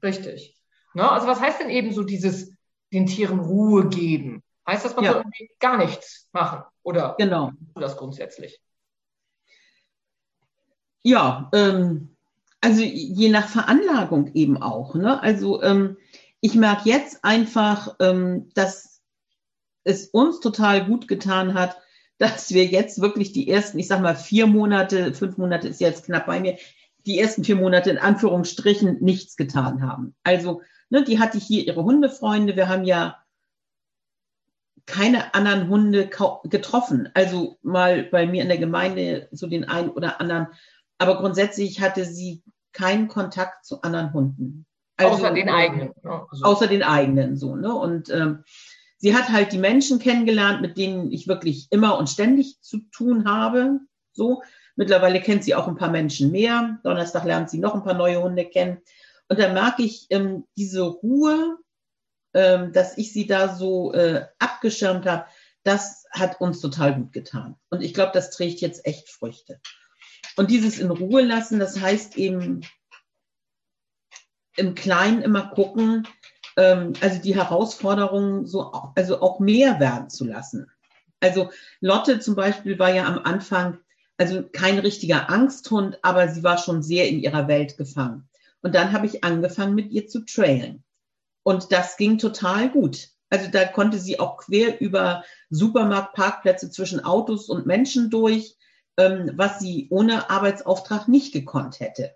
[0.03, 0.57] Richtig.
[0.95, 1.11] Ne?
[1.11, 2.53] Also was heißt denn eben so dieses
[2.93, 4.43] den Tieren Ruhe geben?
[4.67, 5.13] Heißt das, man ja.
[5.13, 6.63] soll irgendwie gar nichts machen?
[6.83, 7.53] Oder genau.
[7.75, 8.61] das grundsätzlich?
[11.03, 12.17] Ja, ähm,
[12.61, 14.95] also je nach Veranlagung eben auch.
[14.95, 15.21] Ne?
[15.23, 15.97] Also ähm,
[16.41, 19.03] ich merke jetzt einfach, ähm, dass
[19.85, 21.77] es uns total gut getan hat,
[22.19, 26.05] dass wir jetzt wirklich die ersten, ich sag mal, vier Monate, fünf Monate ist jetzt
[26.05, 26.59] knapp bei mir,
[27.07, 30.15] die ersten vier Monate in Anführungsstrichen nichts getan haben.
[30.23, 32.57] Also, ne, die hatte hier ihre Hundefreunde.
[32.57, 33.17] Wir haben ja
[34.87, 36.11] keine anderen Hunde
[36.45, 37.09] getroffen.
[37.15, 40.49] Also mal bei mir in der Gemeinde so den einen oder anderen.
[40.99, 42.43] Aber grundsätzlich hatte sie
[42.73, 44.67] keinen Kontakt zu anderen Hunden.
[44.97, 45.93] Also, außer den eigenen.
[46.03, 46.27] Ne?
[46.31, 46.45] Also.
[46.45, 47.75] Außer den eigenen, so, ne?
[47.75, 48.45] Und ähm,
[48.99, 53.25] sie hat halt die Menschen kennengelernt, mit denen ich wirklich immer und ständig zu tun
[53.27, 53.81] habe.
[54.13, 54.43] So.
[54.77, 56.79] Mittlerweile kennt sie auch ein paar Menschen mehr.
[56.85, 58.79] Donnerstag lernt sie noch ein paar neue Hunde kennen.
[59.29, 61.59] Und da merke ich ähm, diese Ruhe,
[62.35, 65.27] ähm, dass ich sie da so äh, abgeschirmt habe,
[65.63, 67.57] das hat uns total gut getan.
[67.69, 69.61] Und ich glaube, das trägt jetzt echt Früchte.
[70.37, 72.63] Und dieses in Ruhe lassen, das heißt eben
[74.57, 76.07] im Kleinen immer gucken,
[76.57, 80.71] ähm, also die Herausforderungen so, also auch mehr werden zu lassen.
[81.21, 81.51] Also
[81.81, 83.79] Lotte zum Beispiel war ja am Anfang
[84.21, 88.29] also kein richtiger Angsthund, aber sie war schon sehr in ihrer Welt gefangen.
[88.61, 90.85] Und dann habe ich angefangen, mit ihr zu trailen.
[91.43, 93.09] Und das ging total gut.
[93.31, 98.57] Also da konnte sie auch quer über Supermarktparkplätze zwischen Autos und Menschen durch,
[98.99, 102.15] ähm, was sie ohne Arbeitsauftrag nicht gekonnt hätte.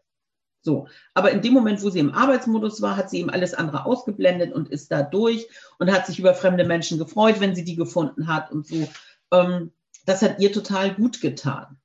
[0.61, 0.89] So.
[1.15, 4.53] Aber in dem Moment, wo sie im Arbeitsmodus war, hat sie eben alles andere ausgeblendet
[4.53, 5.49] und ist da durch
[5.79, 8.87] und hat sich über fremde Menschen gefreut, wenn sie die gefunden hat und so.
[9.33, 9.73] Ähm,
[10.05, 11.79] das hat ihr total gut getan.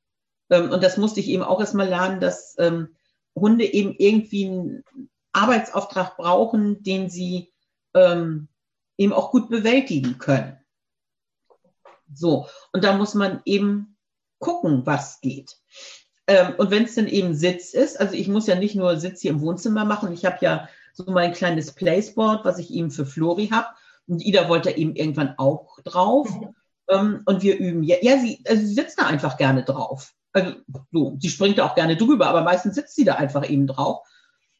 [0.49, 2.95] Ähm, und das musste ich eben auch erstmal lernen, dass ähm,
[3.35, 4.83] Hunde eben irgendwie einen
[5.33, 7.53] Arbeitsauftrag brauchen, den sie
[7.93, 8.47] ähm,
[8.97, 10.57] eben auch gut bewältigen können.
[12.13, 12.47] So.
[12.73, 13.97] Und da muss man eben
[14.39, 15.57] gucken, was geht.
[16.57, 19.31] Und wenn es dann eben Sitz ist, also ich muss ja nicht nur Sitz hier
[19.31, 23.47] im Wohnzimmer machen, ich habe ja so mein kleines Placeboard, was ich eben für Flori
[23.47, 23.67] habe.
[24.07, 26.29] Und Ida wollte eben irgendwann auch drauf.
[26.91, 27.21] Mhm.
[27.25, 27.83] Und wir üben.
[27.83, 30.13] Ja, ja sie, also sie sitzt da einfach gerne drauf.
[30.33, 30.53] Also
[30.91, 34.05] so, sie springt da auch gerne drüber, aber meistens sitzt sie da einfach eben drauf.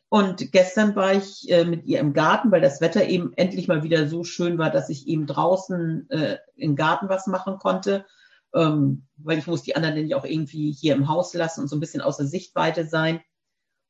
[0.09, 3.83] Und gestern war ich äh, mit ihr im Garten, weil das Wetter eben endlich mal
[3.83, 8.05] wieder so schön war, dass ich eben draußen äh, im Garten was machen konnte
[8.53, 11.75] ähm, weil ich muss die anderen nämlich auch irgendwie hier im Haus lassen und so
[11.75, 13.21] ein bisschen außer Sichtweite sein.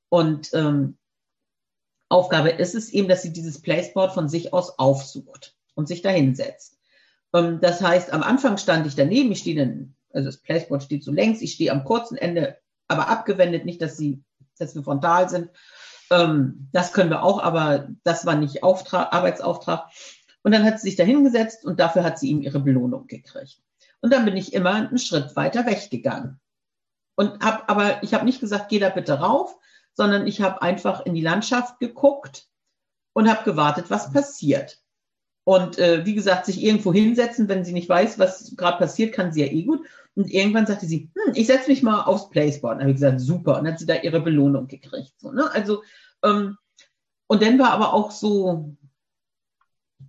[0.09, 0.97] Und ähm,
[2.09, 6.77] Aufgabe ist es eben, dass sie dieses Placeboard von sich aus aufsucht und sich dahinsetzt.
[7.33, 11.03] Ähm, das heißt, am Anfang stand ich daneben, ich stehe dann, also das Placeboard steht
[11.03, 12.57] so längs, ich stehe am kurzen Ende,
[12.87, 14.23] aber abgewendet, nicht, dass sie,
[14.57, 15.49] dass wir frontal sind.
[16.11, 19.89] Ähm, das können wir auch, aber das war nicht Auftrag, Arbeitsauftrag.
[20.41, 23.61] Und dann hat sie sich da hingesetzt und dafür hat sie ihm ihre Belohnung gekriegt.
[24.01, 26.39] Und dann bin ich immer einen Schritt weiter weggegangen.
[27.15, 29.57] Und hab, aber ich habe nicht gesagt, geh da bitte rauf,
[29.93, 32.47] sondern ich habe einfach in die Landschaft geguckt
[33.13, 34.79] und habe gewartet, was passiert.
[35.43, 39.33] Und äh, wie gesagt, sich irgendwo hinsetzen, wenn sie nicht weiß, was gerade passiert, kann
[39.33, 39.85] sie ja eh gut.
[40.15, 42.75] Und irgendwann sagte sie, hm, ich setze mich mal aufs Placeboard.
[42.75, 43.57] Und habe ich gesagt, super.
[43.57, 45.13] Und dann hat sie da ihre Belohnung gekriegt.
[45.17, 45.49] So, ne?
[45.51, 45.83] Also,
[46.23, 46.57] ähm,
[47.27, 48.75] und dann war aber auch so,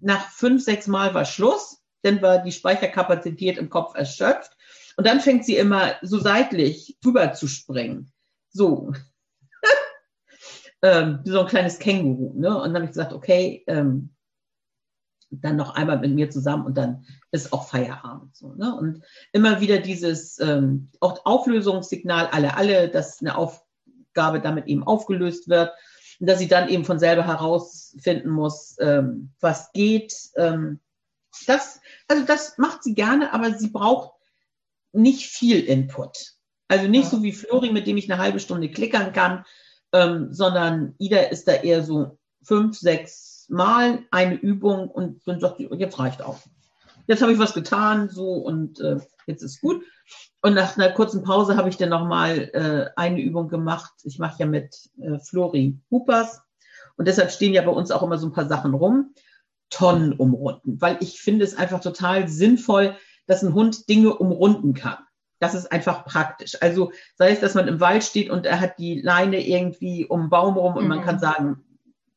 [0.00, 4.56] nach fünf, sechs Mal war Schluss dann war die Speicherkapazität im Kopf erschöpft.
[4.96, 8.12] Und dann fängt sie immer so seitlich rüber zu springen.
[8.50, 8.92] So.
[10.82, 12.38] ähm, so ein kleines Känguru.
[12.38, 12.48] Ne?
[12.48, 14.14] Und dann habe ich gesagt, okay, ähm,
[15.30, 18.36] dann noch einmal mit mir zusammen und dann ist auch Feierabend.
[18.36, 18.74] So, ne?
[18.74, 19.02] Und
[19.32, 25.72] immer wieder dieses ähm, auch Auflösungssignal, alle, alle, dass eine Aufgabe damit eben aufgelöst wird
[26.18, 30.14] und dass sie dann eben von selber herausfinden muss, ähm, was geht.
[30.36, 30.80] Ähm,
[31.46, 34.12] das, also das macht sie gerne, aber sie braucht
[34.92, 36.34] nicht viel Input.
[36.68, 37.10] Also nicht ja.
[37.10, 39.44] so wie Flori, mit dem ich eine halbe Stunde klickern kann,
[39.92, 45.58] ähm, sondern Ida ist da eher so fünf, sechs Mal eine Übung und dann sagt
[45.58, 46.38] sie, jetzt reicht auch.
[47.06, 49.82] Jetzt habe ich was getan, so und äh, jetzt ist gut.
[50.42, 53.92] Und nach einer kurzen Pause habe ich dann nochmal äh, eine Übung gemacht.
[54.04, 56.40] Ich mache ja mit äh, Flori Hoopers
[56.96, 59.14] und deshalb stehen ja bei uns auch immer so ein paar Sachen rum.
[59.70, 62.96] Tonnen umrunden, weil ich finde es einfach total sinnvoll,
[63.26, 64.98] dass ein Hund Dinge umrunden kann.
[65.38, 66.60] Das ist einfach praktisch.
[66.60, 70.22] Also sei es, dass man im Wald steht und er hat die Leine irgendwie um
[70.22, 70.88] den Baum rum und mhm.
[70.88, 71.64] man kann sagen,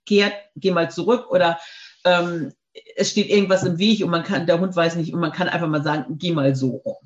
[0.05, 1.59] kehrt, geh mal zurück oder
[2.05, 2.53] ähm,
[2.95, 5.47] es steht irgendwas im Weg und man kann, der Hund weiß nicht und man kann
[5.47, 6.97] einfach mal sagen, geh mal so rum.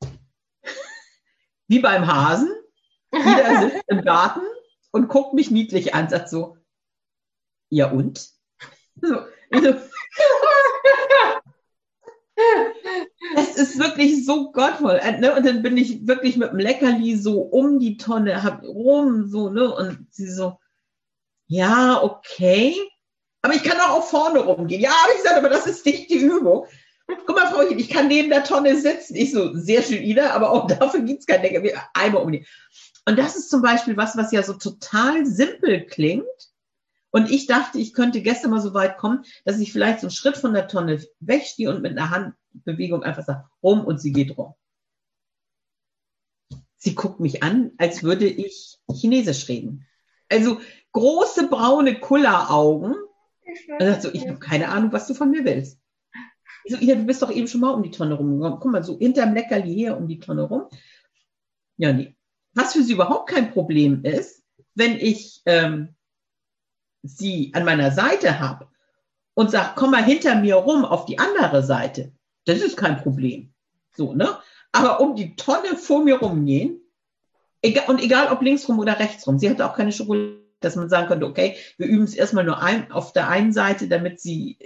[1.68, 2.50] Wie beim Hasen.
[3.12, 4.42] Jeder sitzt im Garten
[4.90, 6.56] und guckt mich niedlich an, sagt so,
[7.70, 8.30] ja und?
[9.00, 9.74] So, also,
[13.36, 15.00] es ist wirklich so gottvoll.
[15.02, 15.34] Äh, ne?
[15.34, 19.50] Und dann bin ich wirklich mit dem Leckerli so um die Tonne, hab rum, so,
[19.50, 19.74] ne?
[19.74, 20.58] Und sie so,
[21.46, 22.74] ja, okay.
[23.42, 24.80] Aber ich kann auch auf vorne rumgehen.
[24.80, 26.66] Ja, habe ich gesagt, aber das ist nicht die Übung.
[27.26, 29.14] Guck mal, Frauchen, ich kann neben der Tonne sitzen.
[29.14, 31.62] Ich so, sehr schön, Ida, aber auch dafür gibt es kein Decker.
[31.92, 32.46] Einmal um die.
[33.06, 36.24] Und das ist zum Beispiel was, was ja so total simpel klingt
[37.14, 40.10] und ich dachte, ich könnte gestern mal so weit kommen, dass ich vielleicht so einen
[40.10, 42.10] Schritt von der Tonne wegstehe und mit einer
[42.54, 44.54] Handbewegung einfach sage, rum und sie geht rum.
[46.76, 49.86] Sie guckt mich an, als würde ich Chinesisch reden.
[50.28, 50.60] Also
[50.92, 52.94] große braune Kulleraugen.
[53.78, 55.80] Also ich habe keine Ahnung, was du von mir willst.
[56.64, 58.58] Ich so, ja, du bist doch eben schon mal um die Tonne rumgekommen.
[58.60, 60.68] Guck mal, so hinterm Leckerli her um die Tonne rum.
[61.76, 62.16] Ja, nee.
[62.54, 64.44] Was für sie überhaupt kein Problem ist,
[64.74, 65.94] wenn ich ähm,
[67.02, 68.68] sie an meiner Seite habe
[69.34, 72.12] und sage, komm mal hinter mir rum auf die andere Seite,
[72.44, 73.52] das ist kein Problem.
[73.96, 74.38] So, ne?
[74.72, 76.80] Aber um die Tonne vor mir rumgehen,
[77.62, 80.76] egal, und egal ob links rum oder rechts rum, sie hatte auch keine Schokolade, dass
[80.76, 84.20] man sagen könnte, okay, wir üben es erstmal nur ein, auf der einen Seite, damit
[84.20, 84.58] sie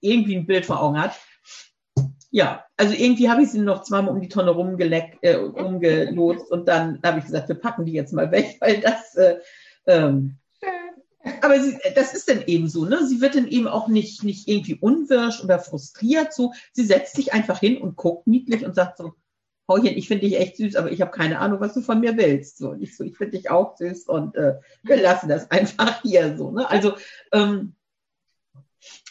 [0.00, 1.12] irgendwie ein Bild vor Augen hat.
[2.30, 6.66] Ja, also irgendwie habe ich sie noch zweimal um die Tonne rumgeleckt, äh, rumgelotst und
[6.66, 9.38] dann habe ich gesagt, wir packen die jetzt mal weg, weil das äh,
[9.86, 10.36] ähm,
[11.40, 13.06] aber sie, das ist dann eben so, ne?
[13.06, 16.52] Sie wird dann eben auch nicht, nicht irgendwie unwirsch oder frustriert so.
[16.72, 19.14] Sie setzt sich einfach hin und guckt niedlich und sagt so,
[19.66, 22.16] Pauchen, ich finde dich echt süß, aber ich habe keine Ahnung, was du von mir
[22.18, 22.58] willst.
[22.58, 26.36] So, ich so, ich finde dich auch süß und äh, wir lassen das einfach hier
[26.36, 26.50] so.
[26.50, 26.68] Ne?
[26.68, 26.94] Also,
[27.32, 27.74] ähm,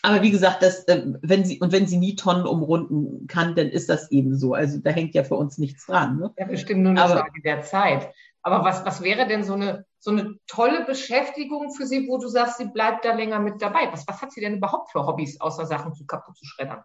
[0.04, 3.70] aber wie gesagt, das, äh, wenn sie, und wenn sie nie Tonnen umrunden kann, dann
[3.70, 4.54] ist das eben so.
[4.54, 6.20] Also da hängt ja für uns nichts dran.
[6.20, 6.32] Ne?
[6.38, 8.14] Ja, bestimmt nur eine aber, Frage der Zeit.
[8.44, 12.28] Aber was, was wäre denn so eine, so eine tolle Beschäftigung für sie, wo du
[12.28, 13.90] sagst, sie bleibt da länger mit dabei?
[13.92, 16.84] Was, was hat sie denn überhaupt für Hobbys, außer Sachen zu kaputt zu schreddern?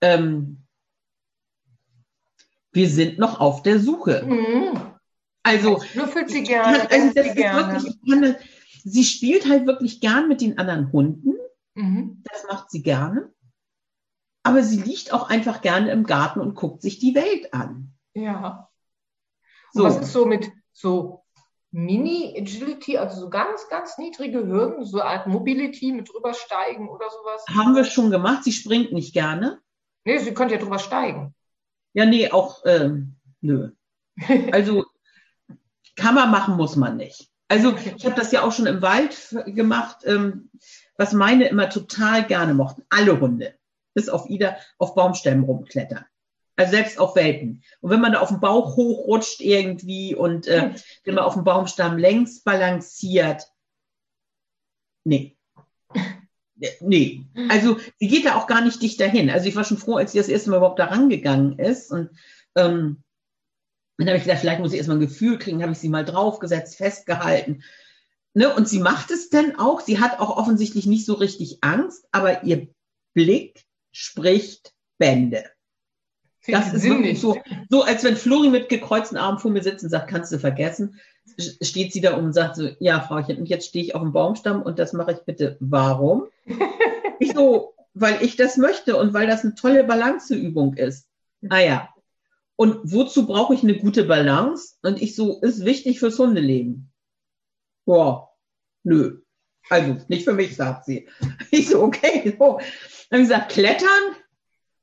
[0.00, 0.64] Ähm,
[2.72, 4.22] wir sind noch auf der Suche.
[4.24, 4.94] Mhm.
[5.42, 6.88] Also, schnüffelt sie gerne.
[6.90, 7.82] Also das sie, gerne.
[7.82, 8.36] Wirklich,
[8.84, 11.34] sie spielt halt wirklich gern mit den anderen Hunden.
[11.74, 12.22] Mhm.
[12.30, 13.32] Das macht sie gerne.
[14.44, 17.92] Aber sie liegt auch einfach gerne im Garten und guckt sich die Welt an.
[18.14, 18.69] Ja.
[19.72, 19.84] So.
[19.84, 21.24] was ist so mit so
[21.72, 27.44] Mini-Agility, also so ganz, ganz niedrige Hürden, so eine Art Mobility mit drübersteigen oder sowas?
[27.48, 28.44] Haben wir schon gemacht.
[28.44, 29.60] Sie springt nicht gerne.
[30.04, 31.34] Nee, sie könnte ja drüber steigen.
[31.92, 33.70] Ja, nee, auch, ähm, nö.
[34.52, 34.84] Also,
[35.96, 37.30] kann man machen, muss man nicht.
[37.48, 40.50] Also, ich habe das ja auch schon im Wald gemacht, ähm,
[40.96, 42.84] was meine immer total gerne mochten.
[42.90, 43.54] Alle Hunde,
[43.94, 46.04] bis auf Ida, auf Baumstämmen rumklettern.
[46.60, 47.62] Also selbst auf Welpen.
[47.80, 51.42] Und wenn man da auf dem Bauch hochrutscht irgendwie und äh, wenn man auf dem
[51.42, 53.50] Baumstamm längs balanciert,
[55.04, 55.38] nee.
[56.80, 59.30] Nee, also sie geht da auch gar nicht dicht dahin.
[59.30, 61.90] Also ich war schon froh, als sie das erste Mal überhaupt da rangegangen ist.
[61.90, 62.10] Und
[62.54, 63.02] ähm,
[63.96, 66.04] dann habe ich gedacht, vielleicht muss ich erstmal ein Gefühl kriegen, habe ich sie mal
[66.04, 67.64] draufgesetzt, festgehalten.
[68.34, 68.54] Ne?
[68.54, 69.80] Und sie macht es dann auch.
[69.80, 72.68] Sie hat auch offensichtlich nicht so richtig Angst, aber ihr
[73.14, 75.50] Blick spricht Bände.
[76.46, 77.36] Das ist wirklich so,
[77.68, 80.98] so, als wenn Flori mit gekreuzten Armen vor mir sitzt und sagt, kannst du vergessen,
[81.60, 84.12] steht sie da um und sagt so, ja, Frauchen, und jetzt stehe ich auf dem
[84.12, 85.56] Baumstamm und das mache ich bitte.
[85.60, 86.24] Warum?
[87.18, 91.06] ich so, weil ich das möchte und weil das eine tolle Balanceübung ist.
[91.48, 91.88] Ah
[92.56, 94.74] und wozu brauche ich eine gute Balance?
[94.82, 96.92] Und ich so, ist wichtig fürs Hundeleben.
[97.86, 98.34] Boah,
[98.82, 99.22] nö.
[99.70, 101.08] Also nicht für mich, sagt sie.
[101.50, 102.36] Ich so, okay.
[102.38, 102.58] So.
[103.08, 103.88] Dann habe ich gesagt, klettern,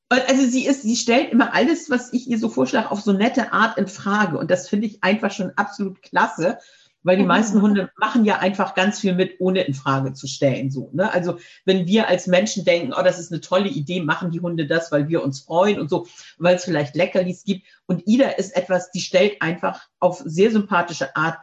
[0.09, 3.51] also sie ist, sie stellt immer alles, was ich ihr so vorschlage, auf so nette
[3.51, 4.37] Art in Frage.
[4.37, 6.59] Und das finde ich einfach schon absolut klasse,
[7.03, 10.71] weil die meisten Hunde machen ja einfach ganz viel mit, ohne in Frage zu stellen.
[10.71, 11.11] So, ne?
[11.11, 14.65] Also wenn wir als Menschen denken, oh, das ist eine tolle Idee, machen die Hunde
[14.67, 17.65] das, weil wir uns freuen und so, weil es vielleicht Leckerlis gibt.
[17.85, 21.37] Und Ida ist etwas, die stellt einfach auf sehr sympathische Art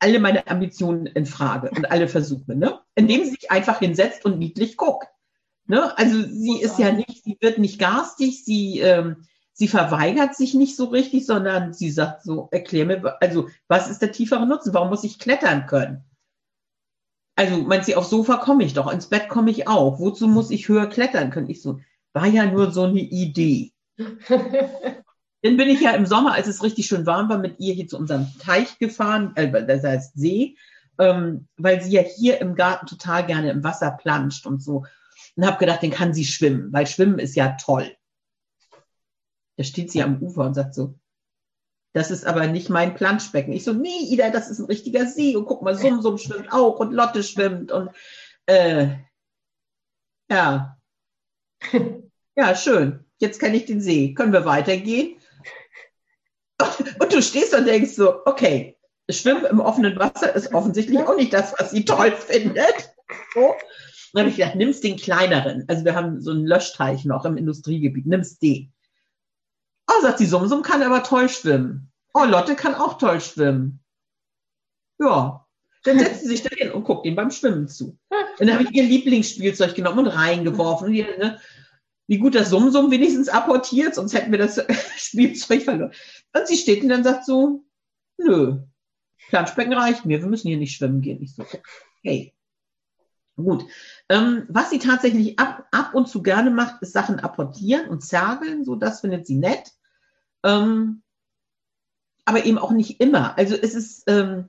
[0.00, 2.80] alle meine Ambitionen in Frage und alle Versuche, ne?
[2.94, 5.06] indem sie sich einfach hinsetzt und niedlich guckt.
[5.70, 5.96] Ne?
[5.96, 9.18] Also sie ist ja nicht, sie wird nicht garstig, sie, ähm,
[9.52, 14.02] sie verweigert sich nicht so richtig, sondern sie sagt so, erklär mir, also was ist
[14.02, 14.74] der tiefere Nutzen?
[14.74, 16.02] Warum muss ich klettern können?
[17.36, 20.00] Also meint sie, aufs Sofa komme ich doch, ins Bett komme ich auch.
[20.00, 21.48] Wozu muss ich höher klettern können?
[21.48, 21.78] Ich so,
[22.14, 23.70] war ja nur so eine Idee.
[23.96, 27.86] Dann bin ich ja im Sommer, als es richtig schön warm war, mit ihr hier
[27.86, 30.56] zu unserem Teich gefahren, äh, das heißt See,
[30.98, 34.84] ähm, weil sie ja hier im Garten total gerne im Wasser planscht und so
[35.40, 37.96] und habe gedacht, den kann sie schwimmen, weil Schwimmen ist ja toll.
[39.56, 40.98] Da steht sie am Ufer und sagt so,
[41.94, 43.54] das ist aber nicht mein Planschbecken.
[43.54, 46.52] Ich so, nee, Ida, das ist ein richtiger See und guck mal, Sum Sum schwimmt
[46.52, 47.90] auch und Lotte schwimmt und
[48.46, 48.96] äh,
[50.30, 50.78] ja.
[52.36, 53.04] Ja, schön.
[53.18, 54.14] Jetzt kenne ich den See.
[54.14, 55.18] Können wir weitergehen?
[57.00, 58.78] Und du stehst und denkst so, okay,
[59.10, 62.94] Schwimmen im offenen Wasser ist offensichtlich auch nicht das, was sie toll findet.
[63.34, 63.54] So.
[64.12, 65.64] Dann habe ich gedacht, nimmst den kleineren.
[65.68, 68.72] Also wir haben so einen Löschteich noch im Industriegebiet, nimmst den.
[69.88, 71.92] Oh, sagt die Sumsum, kann aber toll schwimmen.
[72.14, 73.80] Oh, Lotte kann auch toll schwimmen.
[74.98, 75.46] Ja,
[75.84, 77.98] dann setzt sie sich da hin und guckt ihm beim Schwimmen zu.
[78.38, 80.88] Und dann habe ich ihr Lieblingsspielzeug genommen und reingeworfen.
[80.88, 81.38] Und die, ne,
[82.06, 84.60] wie gut das Sumsum wenigstens apportiert, sonst hätten wir das
[84.96, 85.92] Spielzeug verloren.
[86.32, 87.64] Und sie steht und dann sagt so,
[88.18, 88.58] nö,
[89.28, 91.22] Planschbecken reicht mir, wir müssen hier nicht schwimmen gehen.
[91.22, 91.44] Ich so,
[92.02, 92.34] hey.
[93.44, 93.64] Gut.
[94.08, 98.64] Ähm, was sie tatsächlich ab, ab und zu gerne macht, ist Sachen apportieren und zergeln.
[98.64, 99.72] So, das findet sie nett.
[100.44, 101.02] Ähm,
[102.24, 103.36] aber eben auch nicht immer.
[103.36, 104.48] Also es ist, ähm,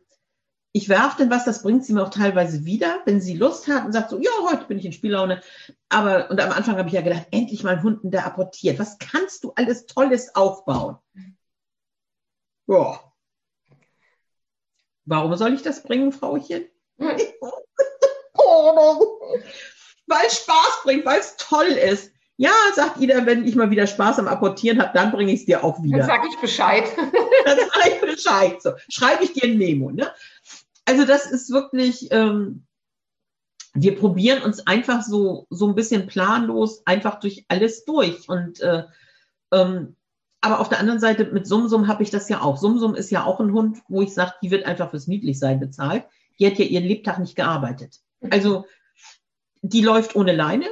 [0.73, 3.85] ich werfe denn was, das bringt sie mir auch teilweise wieder, wenn sie Lust hat
[3.85, 5.41] und sagt so, ja, heute bin ich in Spiellaune.
[5.89, 8.79] Aber, und am Anfang habe ich ja gedacht, endlich mal einen Hunden, der apportiert.
[8.79, 10.97] Was kannst du alles Tolles aufbauen?
[12.67, 13.01] Ja.
[15.05, 16.65] Warum soll ich das bringen, Frauchen?
[16.97, 17.17] Hm.
[18.75, 22.11] weil es Spaß bringt, weil es toll ist.
[22.37, 25.45] Ja, sagt Ida, wenn ich mal wieder Spaß am Apportieren habe, dann bringe ich es
[25.45, 25.99] dir auch wieder.
[25.99, 26.85] Dann sage ich Bescheid.
[27.45, 28.61] dann sage ich Bescheid.
[28.61, 29.91] So, schreibe ich dir ein Memo.
[29.91, 30.11] Ne?
[30.85, 32.65] Also das ist wirklich, ähm,
[33.73, 38.27] wir probieren uns einfach so, so ein bisschen planlos einfach durch alles durch.
[38.27, 38.85] Und äh,
[39.51, 39.95] ähm,
[40.41, 42.57] aber auf der anderen Seite mit Sumsum habe ich das ja auch.
[42.57, 46.05] Sumsum ist ja auch ein Hund, wo ich sage, die wird einfach fürs Niedlichsein bezahlt.
[46.39, 47.99] Die hat ja ihren Lebtag nicht gearbeitet.
[48.29, 48.65] Also
[49.61, 50.65] die läuft ohne Leine,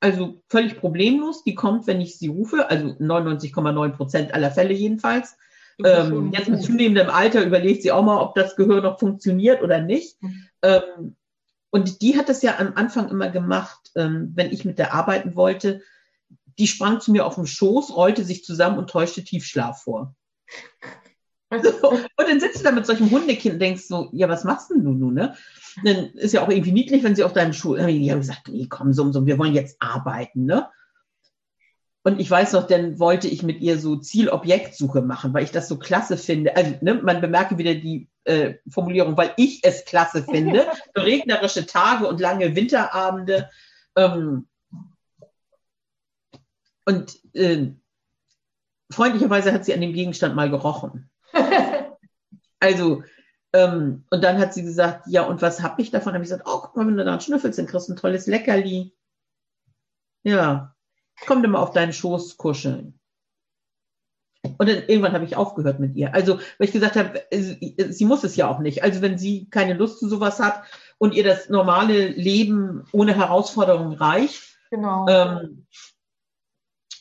[0.00, 1.44] also völlig problemlos.
[1.44, 5.36] Die kommt, wenn ich sie rufe, also 99,9 Prozent aller Fälle jedenfalls.
[5.84, 9.80] Ähm, jetzt mit zunehmendem Alter überlegt sie auch mal, ob das Gehör noch funktioniert oder
[9.80, 10.22] nicht.
[10.22, 10.48] Mhm.
[10.62, 11.16] Ähm,
[11.70, 15.36] und die hat das ja am Anfang immer gemacht, ähm, wenn ich mit der arbeiten
[15.36, 15.82] wollte.
[16.58, 20.14] Die sprang zu mir auf den Schoß, rollte sich zusammen und täuschte Tiefschlaf vor.
[21.50, 24.70] So, und dann sitzt du da mit solchem Hundekind und denkst so, ja, was machst
[24.70, 25.36] denn du nun, ne?
[25.84, 28.66] Dann ist ja auch irgendwie niedlich, wenn sie auf deinem Schuh, die haben gesagt, nee,
[28.68, 30.68] komm, so, so, wir wollen jetzt arbeiten, ne?
[32.02, 35.68] Und ich weiß noch, dann wollte ich mit ihr so Zielobjektsuche machen, weil ich das
[35.68, 36.56] so klasse finde.
[36.56, 40.66] Also ne, man bemerke wieder die äh, Formulierung, weil ich es klasse finde.
[40.96, 43.50] regnerische Tage und lange Winterabende.
[43.96, 44.46] Ähm,
[46.86, 47.66] und äh,
[48.90, 51.10] freundlicherweise hat sie an dem Gegenstand mal gerochen.
[52.60, 53.02] also,
[53.52, 56.14] ähm, und dann hat sie gesagt, ja, und was habe ich davon?
[56.14, 58.26] Habe ich gesagt, oh, guck mal, wenn du da schnüffelst, dann kriegst du ein tolles
[58.26, 58.94] Leckerli.
[60.22, 60.76] Ja,
[61.26, 63.00] komm doch mal auf deinen Schoß kuscheln.
[64.42, 66.14] Und dann irgendwann habe ich aufgehört mit ihr.
[66.14, 68.82] Also, weil ich gesagt habe, sie, sie, muss es ja auch nicht.
[68.82, 70.62] Also, wenn sie keine Lust zu sowas hat
[70.98, 74.58] und ihr das normale Leben ohne Herausforderungen reicht.
[74.70, 75.06] Genau.
[75.08, 75.66] Ähm,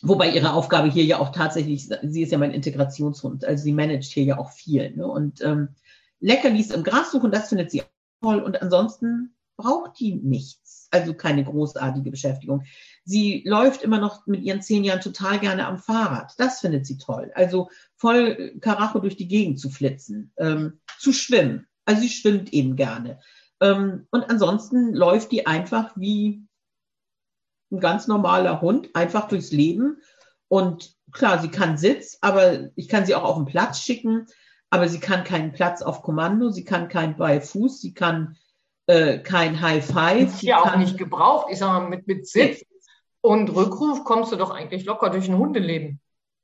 [0.01, 4.11] wobei ihre Aufgabe hier ja auch tatsächlich, sie ist ja mein Integrationshund, also sie managt
[4.11, 4.95] hier ja auch viel.
[4.95, 5.07] Ne?
[5.07, 5.69] Und ähm,
[6.19, 7.83] Leckerlis im Gras suchen, das findet sie
[8.21, 8.41] toll.
[8.41, 10.87] Und ansonsten braucht die nichts.
[10.91, 12.63] Also keine großartige Beschäftigung.
[13.03, 16.33] Sie läuft immer noch mit ihren zehn Jahren total gerne am Fahrrad.
[16.37, 17.31] Das findet sie toll.
[17.35, 21.67] Also voll Karacho durch die Gegend zu flitzen, ähm, zu schwimmen.
[21.85, 23.19] Also sie schwimmt eben gerne.
[23.61, 26.47] Ähm, und ansonsten läuft die einfach wie
[27.71, 30.01] ein ganz normaler Hund, einfach durchs Leben.
[30.47, 34.25] Und klar, sie kann Sitz, aber ich kann sie auch auf den Platz schicken.
[34.69, 38.37] Aber sie kann keinen Platz auf Kommando, sie kann keinen bei Fuß, sie kann
[38.85, 40.33] äh, kein High Five.
[40.35, 41.47] Ist ja auch nicht gebraucht.
[41.51, 42.63] Ich sage mal, mit, mit Sitz
[43.21, 45.99] und Rückruf kommst du doch eigentlich locker durch ein Hundeleben.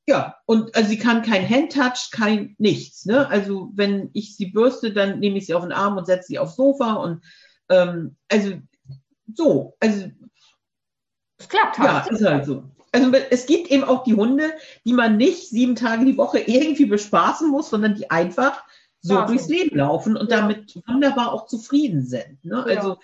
[0.07, 3.05] Ja, und also sie kann kein Handtouch, kein nichts.
[3.05, 3.28] Ne?
[3.28, 6.39] Also wenn ich sie bürste, dann nehme ich sie auf den Arm und setze sie
[6.39, 7.23] aufs Sofa und
[7.69, 8.53] ähm, also
[9.34, 10.11] so, also
[11.38, 12.05] es klappt halt.
[12.05, 12.63] Ja, ist halt so.
[12.96, 14.54] Also es gibt eben auch die Hunde,
[14.86, 18.64] die man nicht sieben Tage die Woche irgendwie bespaßen muss, sondern die einfach
[19.02, 20.41] so ja, durchs Leben laufen und ja.
[20.41, 22.43] damit wunderbar auch zufrieden sind.
[22.43, 22.66] Ne?
[22.68, 22.78] Ja.
[22.78, 22.98] Also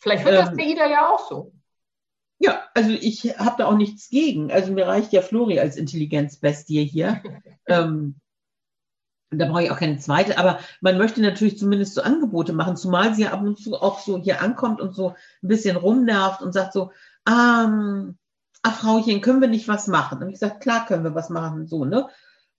[0.00, 1.52] vielleicht wird ähm, das der Ida ja auch so.
[2.38, 4.52] Ja, also ich habe da auch nichts gegen.
[4.52, 7.22] Also mir reicht ja Flori als Intelligenzbestie hier.
[7.66, 8.16] ähm,
[9.30, 13.14] da brauche ich auch keine zweite, aber man möchte natürlich zumindest so Angebote machen, zumal
[13.14, 15.10] sie ja ab und zu auch so hier ankommt und so
[15.42, 16.90] ein bisschen rumnervt und sagt so,
[17.28, 18.18] ähm,
[18.62, 20.22] ach Frauchen, können wir nicht was machen?
[20.22, 22.08] Und ich gesagt, klar können wir was machen, so, ne?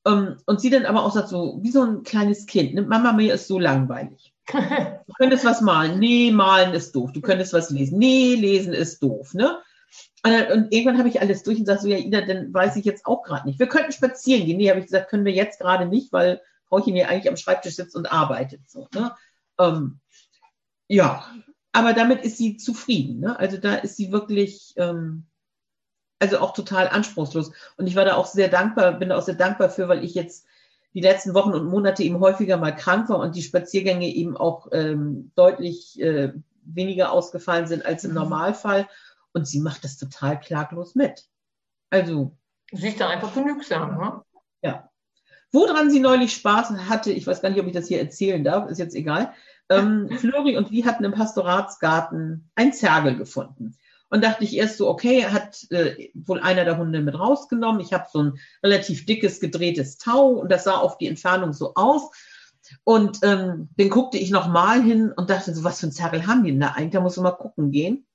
[0.06, 2.82] Ähm, und sie dann aber auch sagt so, wie so ein kleines Kind, ne?
[2.82, 4.34] Mama, mir ist so langweilig.
[5.08, 6.00] Du könntest was malen.
[6.00, 7.12] Nee, malen ist doof.
[7.12, 8.00] Du könntest was lesen.
[8.00, 9.60] Nee, lesen ist doof, ne?
[10.24, 12.78] Und, dann, und irgendwann habe ich alles durch und sage so, ja, Ida, dann weiß
[12.78, 13.60] ich jetzt auch gerade nicht.
[13.60, 14.58] Wir könnten spazieren gehen.
[14.58, 17.76] Nee, habe ich gesagt, können wir jetzt gerade nicht, weil Frauchen ja eigentlich am Schreibtisch
[17.76, 18.62] sitzt und arbeitet.
[18.70, 19.14] So, ne?
[19.60, 20.00] Ähm,
[20.88, 21.26] ja,
[21.74, 23.20] aber damit ist sie zufrieden.
[23.20, 23.38] Ne?
[23.38, 25.26] Also da ist sie wirklich, ähm,
[26.22, 27.52] also auch total anspruchslos.
[27.78, 30.14] Und ich war da auch sehr dankbar, bin da auch sehr dankbar für, weil ich
[30.14, 30.46] jetzt
[30.94, 34.68] die letzten Wochen und Monate eben häufiger mal krank war und die Spaziergänge eben auch
[34.72, 38.18] ähm, deutlich äh, weniger ausgefallen sind als im mhm.
[38.18, 38.88] Normalfall.
[39.34, 41.26] Und sie macht das total klaglos mit.
[41.90, 42.38] Also.
[42.72, 44.22] Sie ist da einfach genügsam, ne?
[44.62, 44.90] Ja.
[45.52, 48.70] Woran sie neulich Spaß hatte, ich weiß gar nicht, ob ich das hier erzählen darf,
[48.70, 49.34] ist jetzt egal.
[49.70, 53.76] Ähm, Flori und wir hatten im Pastoratsgarten ein Zergel gefunden.
[54.12, 57.80] Und dachte ich erst so, okay, hat äh, wohl einer der Hunde mit rausgenommen.
[57.80, 61.74] Ich habe so ein relativ dickes, gedrehtes Tau und das sah auf die Entfernung so
[61.76, 62.12] aus.
[62.84, 66.44] Und ähm, den guckte ich nochmal hin und dachte so, was für ein Zergel haben
[66.44, 66.92] die denn da eigentlich?
[66.92, 68.06] Da muss man mal gucken gehen.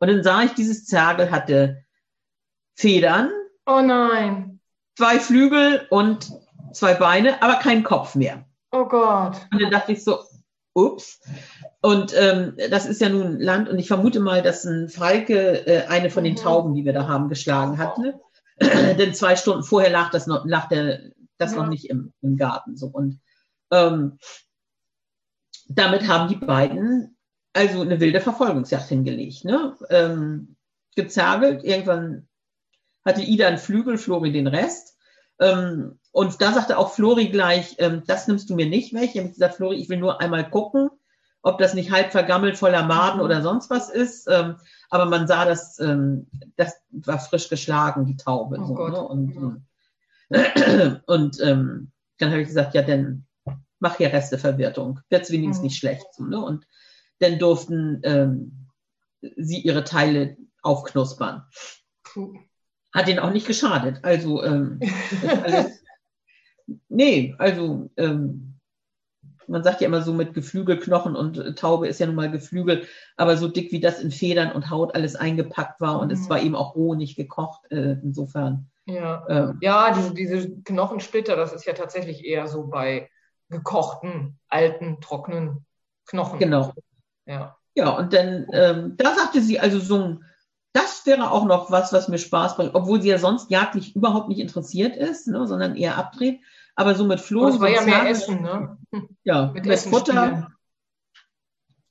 [0.00, 1.82] Und dann sah ich, dieses Zergel hatte
[2.74, 3.30] Federn.
[3.64, 4.60] Oh nein.
[4.98, 6.30] Zwei Flügel und
[6.74, 8.44] zwei Beine, aber keinen Kopf mehr.
[8.70, 9.40] Oh Gott.
[9.50, 10.18] Und dann dachte ich so,
[10.74, 11.20] ups.
[11.80, 15.86] Und ähm, das ist ja nun Land und ich vermute mal, dass ein Falke äh,
[15.86, 16.38] eine von den mhm.
[16.38, 17.98] Tauben, die wir da haben, geschlagen hat.
[17.98, 18.20] Ne?
[18.60, 21.00] Denn zwei Stunden vorher lag das noch, lag der,
[21.38, 21.58] das ja.
[21.58, 22.76] noch nicht im, im Garten.
[22.76, 22.86] So.
[22.88, 23.20] Und
[23.70, 24.18] ähm,
[25.68, 27.16] damit haben die beiden
[27.54, 29.44] also eine wilde Verfolgungsjagd hingelegt.
[29.44, 29.76] Ne?
[29.88, 30.56] Ähm,
[30.96, 32.28] gezergelt, irgendwann
[33.04, 34.93] hatte Ida einen Flügel, Flori den Rest.
[35.40, 39.10] Ähm, und da sagte auch Flori gleich, ähm, das nimmst du mir nicht weg.
[39.12, 40.90] Ich habe gesagt, Flori, ich will nur einmal gucken,
[41.42, 44.28] ob das nicht halb vergammelt voller Maden oder sonst was ist.
[44.30, 44.56] Ähm,
[44.90, 46.26] aber man sah, dass ähm,
[46.56, 48.58] das war frisch geschlagen, die Taube.
[48.60, 49.00] Oh so, ne?
[49.00, 49.64] Und,
[51.06, 53.26] Und ähm, dann habe ich gesagt, ja, dann
[53.78, 55.00] mach ja Resteverwertung.
[55.10, 55.64] Wird wenigstens Mhm.
[55.64, 56.06] nicht schlecht.
[56.12, 56.42] So, ne?
[56.42, 56.66] Und
[57.18, 58.68] dann durften ähm,
[59.36, 61.44] sie ihre Teile aufknuspern.
[62.02, 62.34] Puh.
[62.94, 63.98] Hat ihnen auch nicht geschadet.
[64.02, 64.80] Also, ähm,
[65.42, 65.82] alles,
[66.88, 68.54] nee, also, ähm,
[69.46, 72.86] man sagt ja immer so mit Geflügelknochen und äh, Taube ist ja nun mal Geflügel,
[73.16, 76.28] aber so dick wie das in Federn und Haut alles eingepackt war und es Mhm.
[76.30, 77.70] war eben auch roh, nicht gekocht.
[77.70, 79.26] Äh, insofern, Ja.
[79.28, 83.10] ähm, Ja, diese, diese Knochensplitter, das ist ja tatsächlich eher so bei
[83.50, 85.66] gekochten, alten, trockenen
[86.06, 86.38] Knochen.
[86.38, 86.72] genau.
[87.26, 87.56] Ja.
[87.74, 90.24] Ja, und dann, ähm, da sagte sie also so ein,
[90.74, 94.28] das wäre auch noch was, was mir Spaß bringt, obwohl sie ja sonst jagdlich überhaupt
[94.28, 96.40] nicht interessiert ist, ne, sondern eher abdreht.
[96.76, 98.76] Aber so mit Flo, Aber es war ja mehr Zahn- Essen, ne?
[99.22, 100.12] Ja, Mit mit, Futter.
[100.12, 100.46] spielen.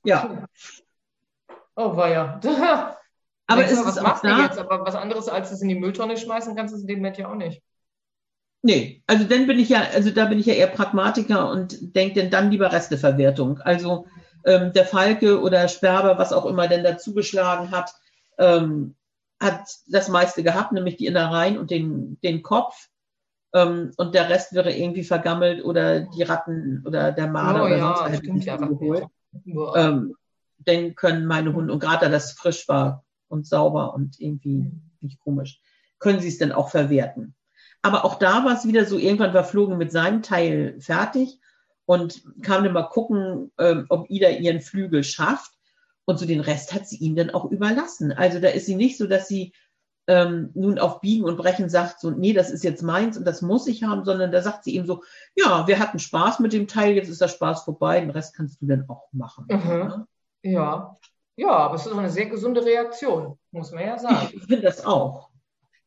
[0.04, 0.46] Ja,
[1.76, 2.38] Oh, war ja.
[3.48, 4.58] aber du, was machst du jetzt?
[4.58, 7.18] Aber was anderes als es in die Mülltonne schmeißen, kannst du es in dem Moment
[7.18, 7.62] ja auch nicht.
[8.62, 12.14] Nee, also dann bin ich ja, also da bin ich ja eher Pragmatiker und denke
[12.14, 13.58] denn dann lieber Resteverwertung.
[13.60, 14.06] Also
[14.44, 17.92] ähm, der Falke oder Sperber, was auch immer denn dazugeschlagen hat,
[18.38, 18.94] ähm,
[19.40, 22.88] hat das meiste gehabt, nämlich die Innereien und den, den Kopf.
[23.52, 27.76] Ähm, und der Rest wäre irgendwie vergammelt oder die Ratten oder der Marder oh oder
[27.76, 28.56] ja, sonst was hätte ja.
[28.56, 29.06] geholt.
[29.76, 30.14] Ähm,
[30.58, 34.90] dann können meine Hunde, und gerade da das frisch war und sauber und irgendwie Mhm.
[35.00, 35.60] nicht komisch,
[35.98, 37.34] können sie es dann auch verwerten.
[37.82, 41.38] Aber auch da war es wieder so, irgendwann war Flogen mit seinem Teil fertig
[41.84, 45.52] und kam dann mal gucken, ähm, ob Ida ihren Flügel schafft.
[46.06, 48.12] Und so den Rest hat sie ihm dann auch überlassen.
[48.12, 49.52] Also da ist sie nicht so, dass sie
[50.06, 53.40] ähm, nun auf Biegen und Brechen sagt, so, nee, das ist jetzt meins und das
[53.40, 55.02] muss ich haben, sondern da sagt sie ihm so,
[55.34, 58.60] ja, wir hatten Spaß mit dem Teil, jetzt ist der Spaß vorbei, den Rest kannst
[58.60, 59.46] du dann auch machen.
[59.48, 60.06] Mhm.
[60.42, 60.96] Ja.
[61.36, 64.28] Ja, aber es ist eine sehr gesunde Reaktion, muss man ja sagen.
[64.32, 65.30] Ich finde das auch.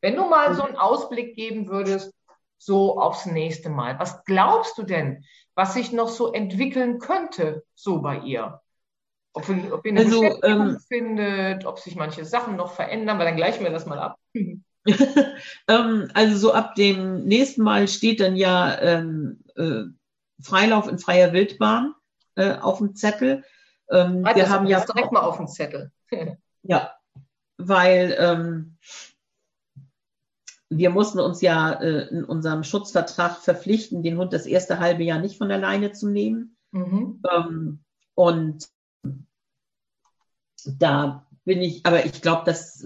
[0.02, 2.14] Wenn du mal so einen Ausblick geben würdest,
[2.58, 5.24] so aufs nächste Mal, was glaubst du denn,
[5.56, 8.62] was sich noch so entwickeln könnte, so bei ihr?
[9.38, 13.36] Ob, ob ihr eine Also, ähm, findet, ob sich manche Sachen noch verändern, weil dann
[13.36, 14.20] gleichen wir das mal ab.
[15.68, 19.84] ähm, also so ab dem nächsten Mal steht dann ja ähm, äh,
[20.42, 21.94] Freilauf in freier Wildbahn
[22.36, 23.44] äh, auf dem Zettel.
[23.92, 25.92] Ähm, Schreib wir das haben ja direkt mal auf den Zettel.
[26.64, 26.92] Ja,
[27.58, 28.78] weil ähm,
[30.70, 35.20] wir mussten uns ja äh, in unserem Schutzvertrag verpflichten, den Hund das erste halbe Jahr
[35.20, 36.58] nicht von alleine zu nehmen.
[36.72, 37.22] Mhm.
[37.32, 37.80] Ähm,
[38.16, 38.68] und
[40.66, 42.86] da bin ich, aber ich glaube, das,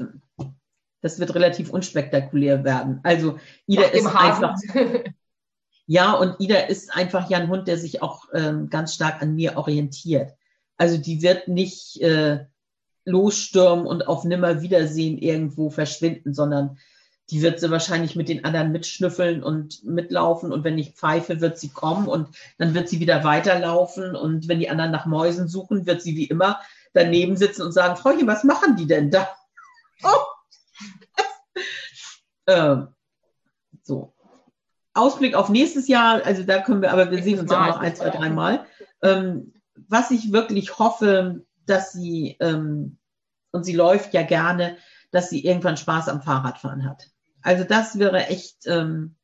[1.02, 3.00] das wird relativ unspektakulär werden.
[3.04, 4.58] Also Ida Nach ist einfach,
[5.88, 9.36] ja, und Ida ist einfach ja ein Hund, der sich auch ähm, ganz stark an
[9.36, 10.34] mir orientiert.
[10.78, 12.46] Also die wird nicht äh,
[13.06, 16.78] losstürmen und auf Nimmerwiedersehen irgendwo verschwinden, sondern
[17.32, 21.58] die wird sie wahrscheinlich mit den anderen mitschnüffeln und mitlaufen und wenn ich pfeife, wird
[21.58, 25.86] sie kommen und dann wird sie wieder weiterlaufen und wenn die anderen nach Mäusen suchen,
[25.86, 26.60] wird sie wie immer
[26.94, 29.28] daneben sitzen und sagen, Frauchen, was machen die denn da?
[30.04, 30.18] Oh.
[32.48, 32.88] ähm,
[33.84, 34.16] so.
[34.96, 37.96] Ausblick auf nächstes Jahr, also da können wir, aber wir sehen uns ja noch ein,
[37.96, 38.66] zwei, drei Mal.
[39.04, 42.98] Ähm, was ich wirklich hoffe, dass sie, ähm,
[43.52, 44.76] und sie läuft ja gerne,
[45.12, 47.11] dass sie irgendwann Spaß am Fahrradfahren hat.
[47.42, 49.16] Also das wäre echt, ähm,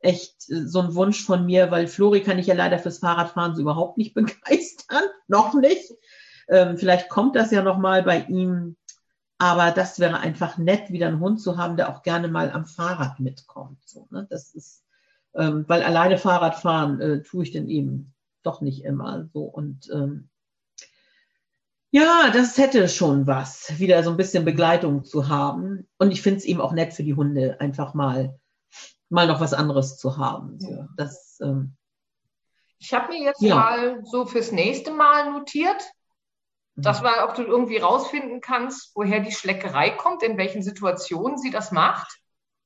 [0.00, 3.62] echt so ein Wunsch von mir, weil Flori kann ich ja leider fürs Fahrradfahren so
[3.62, 5.92] überhaupt nicht begeistern, noch nicht.
[6.48, 8.76] Ähm, vielleicht kommt das ja noch mal bei ihm,
[9.38, 12.66] aber das wäre einfach nett, wieder einen Hund zu haben, der auch gerne mal am
[12.66, 13.78] Fahrrad mitkommt.
[13.86, 14.26] So, ne?
[14.30, 14.84] Das ist,
[15.34, 20.29] ähm, weil alleine Fahrradfahren äh, tue ich dann eben doch nicht immer so und ähm,
[21.90, 25.88] ja, das hätte schon was, wieder so ein bisschen Begleitung zu haben.
[25.98, 28.38] Und ich finde es eben auch nett für die Hunde, einfach mal,
[29.08, 30.58] mal noch was anderes zu haben.
[30.60, 30.88] So, Ja.
[30.96, 31.76] das, ähm,
[32.78, 33.54] Ich habe mir jetzt Ja.
[33.56, 35.82] mal so fürs nächste Mal notiert,
[36.76, 41.50] dass mal, ob du irgendwie rausfinden kannst, woher die Schleckerei kommt, in welchen Situationen sie
[41.50, 42.18] das macht.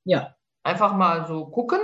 [0.05, 1.79] ja, Einfach mal so gucken.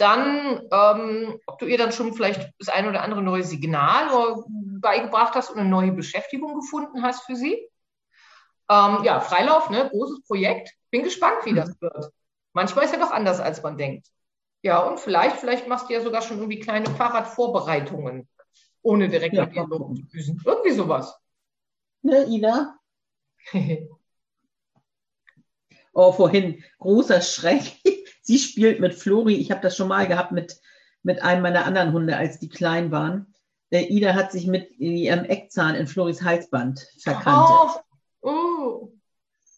[0.00, 4.44] Dann, ähm, ob du ihr dann schon vielleicht das ein oder andere neue Signal oder
[4.80, 7.68] beigebracht hast und eine neue Beschäftigung gefunden hast für sie.
[8.70, 10.70] Ähm, ja, Freilauf, ne, großes Projekt.
[10.90, 12.10] Bin gespannt, wie das wird.
[12.52, 14.06] Manchmal ist ja doch anders, als man denkt.
[14.62, 18.28] Ja, und vielleicht, vielleicht machst du ja sogar schon irgendwie kleine Fahrradvorbereitungen,
[18.82, 19.96] ohne direkt Ja, mit ihr mal gucken.
[19.96, 20.42] loszudüsen.
[20.44, 21.18] Irgendwie sowas.
[22.02, 22.76] ne, Ida?
[25.92, 27.76] Oh, vorhin, großer Schreck.
[28.30, 29.34] Sie spielt mit Flori.
[29.34, 30.60] Ich habe das schon mal gehabt mit,
[31.02, 33.34] mit einem meiner anderen Hunde, als die klein waren.
[33.72, 37.82] Der Ida hat sich mit ihrem Eckzahn in Floris Halsband verkantet.
[38.22, 38.92] Oh, oh.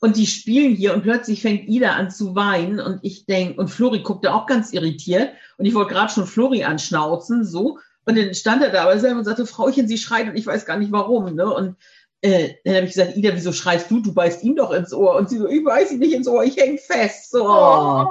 [0.01, 3.69] und die spielen hier und plötzlich fängt Ida an zu weinen und ich denke, und
[3.69, 7.79] Flori guckte auch ganz irritiert und ich wollte gerade schon Flori anschnauzen, so.
[8.07, 10.65] Und dann stand er da aber selber und sagte, Frauchen, sie schreit und ich weiß
[10.65, 11.35] gar nicht warum.
[11.35, 11.45] Ne?
[11.53, 11.77] Und
[12.23, 14.01] äh, dann habe ich gesagt, Ida, wieso schreist du?
[14.01, 15.17] Du beißt ihm doch ins Ohr.
[15.17, 17.31] Und sie so, ich weiß ihn nicht ins Ohr, ich häng fest.
[17.33, 17.49] So.
[17.49, 18.07] Oh.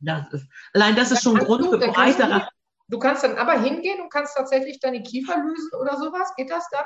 [0.00, 2.48] Das ist, allein das ist schon ein Grund für breitere.
[2.88, 6.34] Du kannst dann aber hingehen und kannst tatsächlich deine Kiefer lösen oder sowas.
[6.36, 6.84] Geht das dann?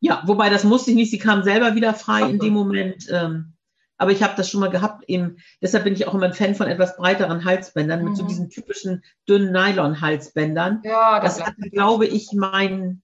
[0.00, 1.10] Ja, wobei das musste ich nicht.
[1.10, 3.06] Sie kam selber wieder frei in dem Moment.
[3.10, 3.54] Ähm,
[3.96, 5.04] aber ich habe das schon mal gehabt.
[5.08, 8.08] Eben, deshalb bin ich auch immer ein Fan von etwas breiteren Halsbändern mhm.
[8.08, 8.28] mit so mhm.
[8.28, 10.82] diesen typischen dünnen Nylon-Halsbändern.
[10.84, 13.01] Ja, das, das hatte, glaube ich, mein,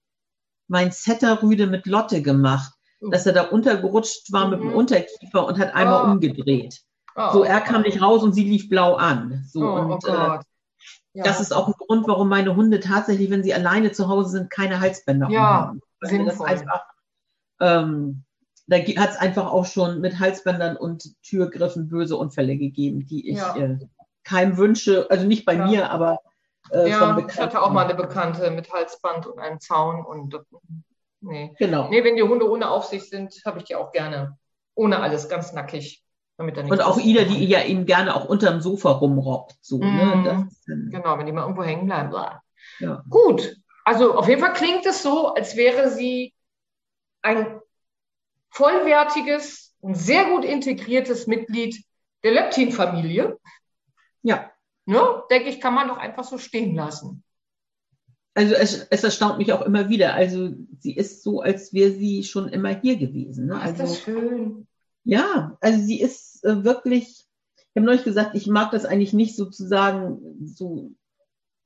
[0.69, 3.11] mein Setterrüde mit Lotte gemacht, mhm.
[3.11, 4.51] dass er da untergerutscht war mhm.
[4.51, 4.77] mit dem mhm.
[4.77, 6.13] Unterkiefer und hat einmal oh.
[6.13, 6.81] umgedreht.
[7.17, 9.45] Oh, so, er kam nicht raus und sie lief blau an.
[9.49, 10.39] So, oh, und, oh äh,
[11.15, 11.25] ja.
[11.25, 14.51] Das ist auch ein Grund, warum meine Hunde tatsächlich, wenn sie alleine zu Hause sind,
[14.51, 15.81] keine Halsbänder ja, haben.
[16.01, 16.85] Das einfach,
[17.61, 18.23] ähm,
[18.69, 23.39] da hat es einfach auch schon mit Halsbändern und Türgriffen böse Unfälle gegeben, die ich
[23.39, 23.57] ja.
[23.57, 23.79] äh,
[24.23, 25.67] keinem wünsche, also nicht bei ja.
[25.67, 26.21] mir, aber
[26.71, 30.39] äh, ja, ich hatte auch mal eine Bekannte mit Halsband und einem Zaun und
[31.21, 31.55] nee.
[31.59, 31.89] Genau.
[31.89, 34.37] Nee, wenn die Hunde ohne Aufsicht sind, habe ich die auch gerne.
[34.75, 36.05] Ohne alles, ganz nackig.
[36.37, 39.57] Damit nicht und auch Ida, die ja eben gerne auch unterm Sofa rumrobbt.
[39.61, 40.49] So, mm, ne?
[40.67, 40.91] Mhm.
[40.91, 42.39] genau, wenn die mal irgendwo hängen bleiben.
[42.79, 43.03] Ja.
[43.11, 46.33] Gut, also auf jeden Fall klingt es so, als wäre sie
[47.23, 47.61] ein
[48.51, 51.85] vollwertiges und sehr gut integriertes Mitglied
[52.23, 53.39] der Leptin-Familie.
[54.23, 54.51] Ja.
[54.89, 55.23] Ne?
[55.31, 57.23] Denke ich, kann man doch einfach so stehen lassen.
[58.33, 60.15] Also es, es, erstaunt mich auch immer wieder.
[60.15, 63.49] Also sie ist so, als wäre sie schon immer hier gewesen.
[63.49, 63.61] Ne?
[63.61, 64.67] Also, ist das schön.
[65.05, 67.27] Ja, also sie ist äh, wirklich,
[67.57, 70.93] ich habe neulich gesagt, ich mag das eigentlich nicht sozusagen so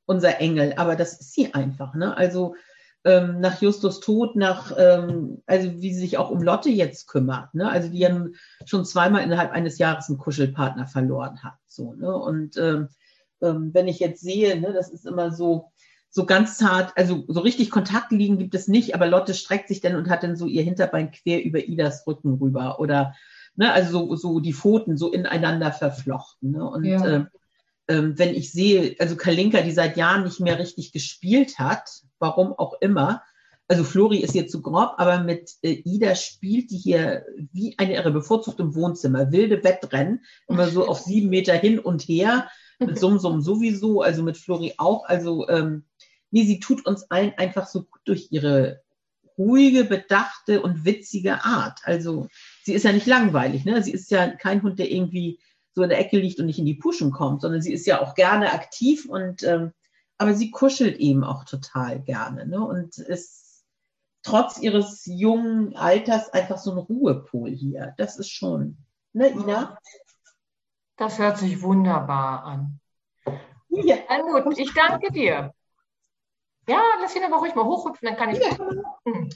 [0.06, 1.94] unser Engel, aber das ist sie einfach.
[1.94, 2.16] Ne?
[2.16, 2.56] Also
[3.04, 7.54] ähm, nach Justus Tod, nach, ähm, also wie sie sich auch um Lotte jetzt kümmert,
[7.54, 7.70] ne?
[7.70, 8.26] also die ja
[8.64, 11.54] schon zweimal innerhalb eines Jahres einen Kuschelpartner verloren hat.
[11.68, 12.16] So, ne?
[12.16, 12.88] Und ähm, ähm,
[13.42, 15.72] wenn ich jetzt sehe, ne, das ist immer so,
[16.08, 19.80] so ganz zart, also so richtig Kontakt liegen gibt es nicht, aber Lotte streckt sich
[19.80, 23.14] dann und hat dann so ihr Hinterbein quer über Idas Rücken rüber oder
[23.56, 26.52] ne, also so, so die Pfoten so ineinander verflochten.
[26.52, 26.68] Ne?
[26.68, 27.06] Und ja.
[27.06, 27.24] äh,
[27.88, 31.88] ähm, wenn ich sehe, also Kalinka, die seit Jahren nicht mehr richtig gespielt hat,
[32.18, 33.22] warum auch immer,
[33.68, 37.94] also Flori ist jetzt zu grob, aber mit äh, Ida spielt die hier wie eine
[37.94, 39.32] ihre bevorzugt im Wohnzimmer.
[39.32, 42.48] Wilde Wettrennen, immer so auf sieben Meter hin und her,
[42.86, 45.04] mit Sum Sum sowieso, also mit Flori auch.
[45.06, 45.84] Also ähm,
[46.30, 48.82] nee, sie tut uns allen einfach so gut durch ihre
[49.38, 51.80] ruhige, bedachte und witzige Art.
[51.84, 52.28] Also
[52.64, 53.82] sie ist ja nicht langweilig, ne?
[53.82, 55.38] Sie ist ja kein Hund, der irgendwie
[55.74, 58.00] so in der Ecke liegt und nicht in die Puschen kommt, sondern sie ist ja
[58.00, 59.72] auch gerne aktiv und ähm,
[60.18, 62.64] aber sie kuschelt eben auch total gerne ne?
[62.64, 63.64] und ist
[64.22, 67.94] trotz ihres jungen Alters einfach so ein Ruhepol hier.
[67.96, 68.76] Das ist schon,
[69.12, 69.78] ne, Ina?
[71.02, 72.78] Das hört sich wunderbar an.
[73.70, 73.96] Ja.
[74.44, 75.52] gut, ich danke dir.
[76.68, 78.38] Ja, lass ihn aber ruhig mal hochhüpfen, dann kann ich.
[78.38, 78.56] Ja.
[79.04, 79.28] Hm.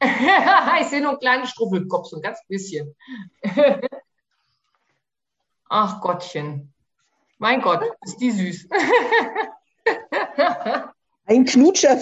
[0.80, 2.94] ich sehe nur einen kleinen Struffelkopf, so ein ganz bisschen.
[5.68, 6.72] Ach Gottchen.
[7.38, 8.68] Mein Gott, ist die süß.
[11.26, 12.00] Ein Knutscher,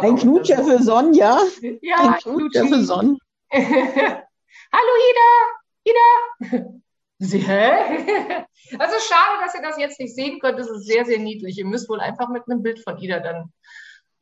[0.00, 1.38] ein Knutscher für Sonja.
[1.80, 3.18] Ja, ein Knutscher für Sonja.
[3.52, 5.30] Hallo Ida,
[5.84, 6.80] Ida.
[7.24, 8.44] Sie, hä?
[8.78, 10.58] Also schade, dass ihr das jetzt nicht sehen könnt.
[10.58, 11.58] Das ist sehr, sehr niedlich.
[11.58, 13.52] Ihr müsst wohl einfach mit einem Bild von Ida dann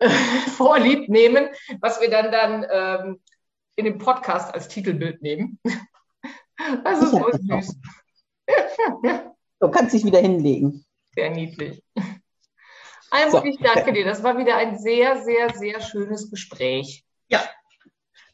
[0.01, 0.09] äh,
[0.57, 1.49] vorlieb nehmen,
[1.81, 3.21] was wir dann dann ähm,
[3.77, 5.59] in dem Podcast als Titelbild nehmen.
[6.85, 7.77] Das ist so süß.
[9.59, 10.85] Du kannst dich wieder hinlegen.
[11.13, 11.83] Sehr niedlich.
[13.11, 13.45] Also so.
[13.45, 14.05] ich danke dir.
[14.05, 17.05] Das war wieder ein sehr, sehr, sehr schönes Gespräch.
[17.29, 17.43] Ja.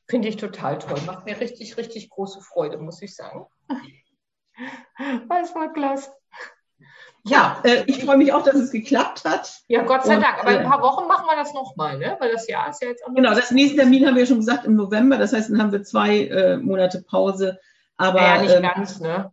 [0.09, 1.01] Finde ich total toll.
[1.07, 3.47] Macht mir richtig, richtig große Freude, muss ich sagen.
[5.29, 6.11] Das war klasse.
[7.25, 9.61] Ja, äh, ich freue mich auch, dass es geklappt hat.
[9.69, 10.39] Ja, Gott sei Und, Dank.
[10.41, 12.17] Aber in ein äh, paar Wochen machen wir das nochmal, ne?
[12.21, 14.65] Weil das Jahr ist ja jetzt auch Genau, das nächste Termin haben wir schon gesagt
[14.65, 15.19] im November.
[15.19, 17.59] Das heißt, dann haben wir zwei äh, Monate Pause.
[17.97, 19.33] Aber ja, nicht ähm, ganz, ne?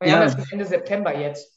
[0.00, 0.16] Wir ja.
[0.16, 1.56] haben das Ende September jetzt.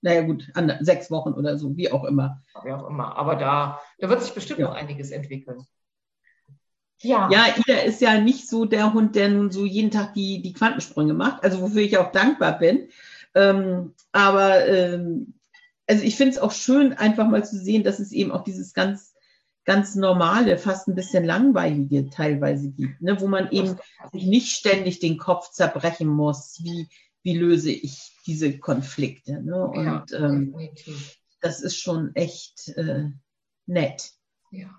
[0.00, 2.42] Naja, gut, an, sechs Wochen oder so, wie auch immer.
[2.62, 3.16] Wie auch immer.
[3.16, 4.66] Aber da, da wird sich bestimmt ja.
[4.66, 5.66] noch einiges entwickeln.
[7.04, 7.28] Ja.
[7.30, 10.52] ja, Ida ist ja nicht so der Hund, der nun so jeden Tag die, die
[10.52, 12.88] Quantensprünge macht, also wofür ich auch dankbar bin.
[13.34, 15.34] Ähm, aber ähm,
[15.86, 18.72] also ich finde es auch schön, einfach mal zu sehen, dass es eben auch dieses
[18.72, 19.14] ganz,
[19.64, 23.20] ganz normale, fast ein bisschen langweilige teilweise gibt, ne?
[23.20, 23.76] wo man eben
[24.12, 26.88] sich nicht ständig den Kopf zerbrechen muss, wie,
[27.22, 29.42] wie löse ich diese Konflikte.
[29.42, 29.66] Ne?
[29.66, 30.54] Und ja, ähm,
[31.40, 33.10] das ist schon echt äh,
[33.66, 34.12] nett.
[34.50, 34.70] Ja.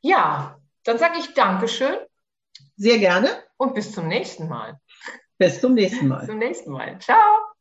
[0.00, 1.96] ja, dann sage ich Dankeschön
[2.76, 3.28] Sehr gerne.
[3.56, 4.78] Und bis zum nächsten Mal.
[5.38, 6.18] Bis zum nächsten Mal.
[6.18, 6.98] Bis zum nächsten Mal.
[6.98, 7.51] Ciao.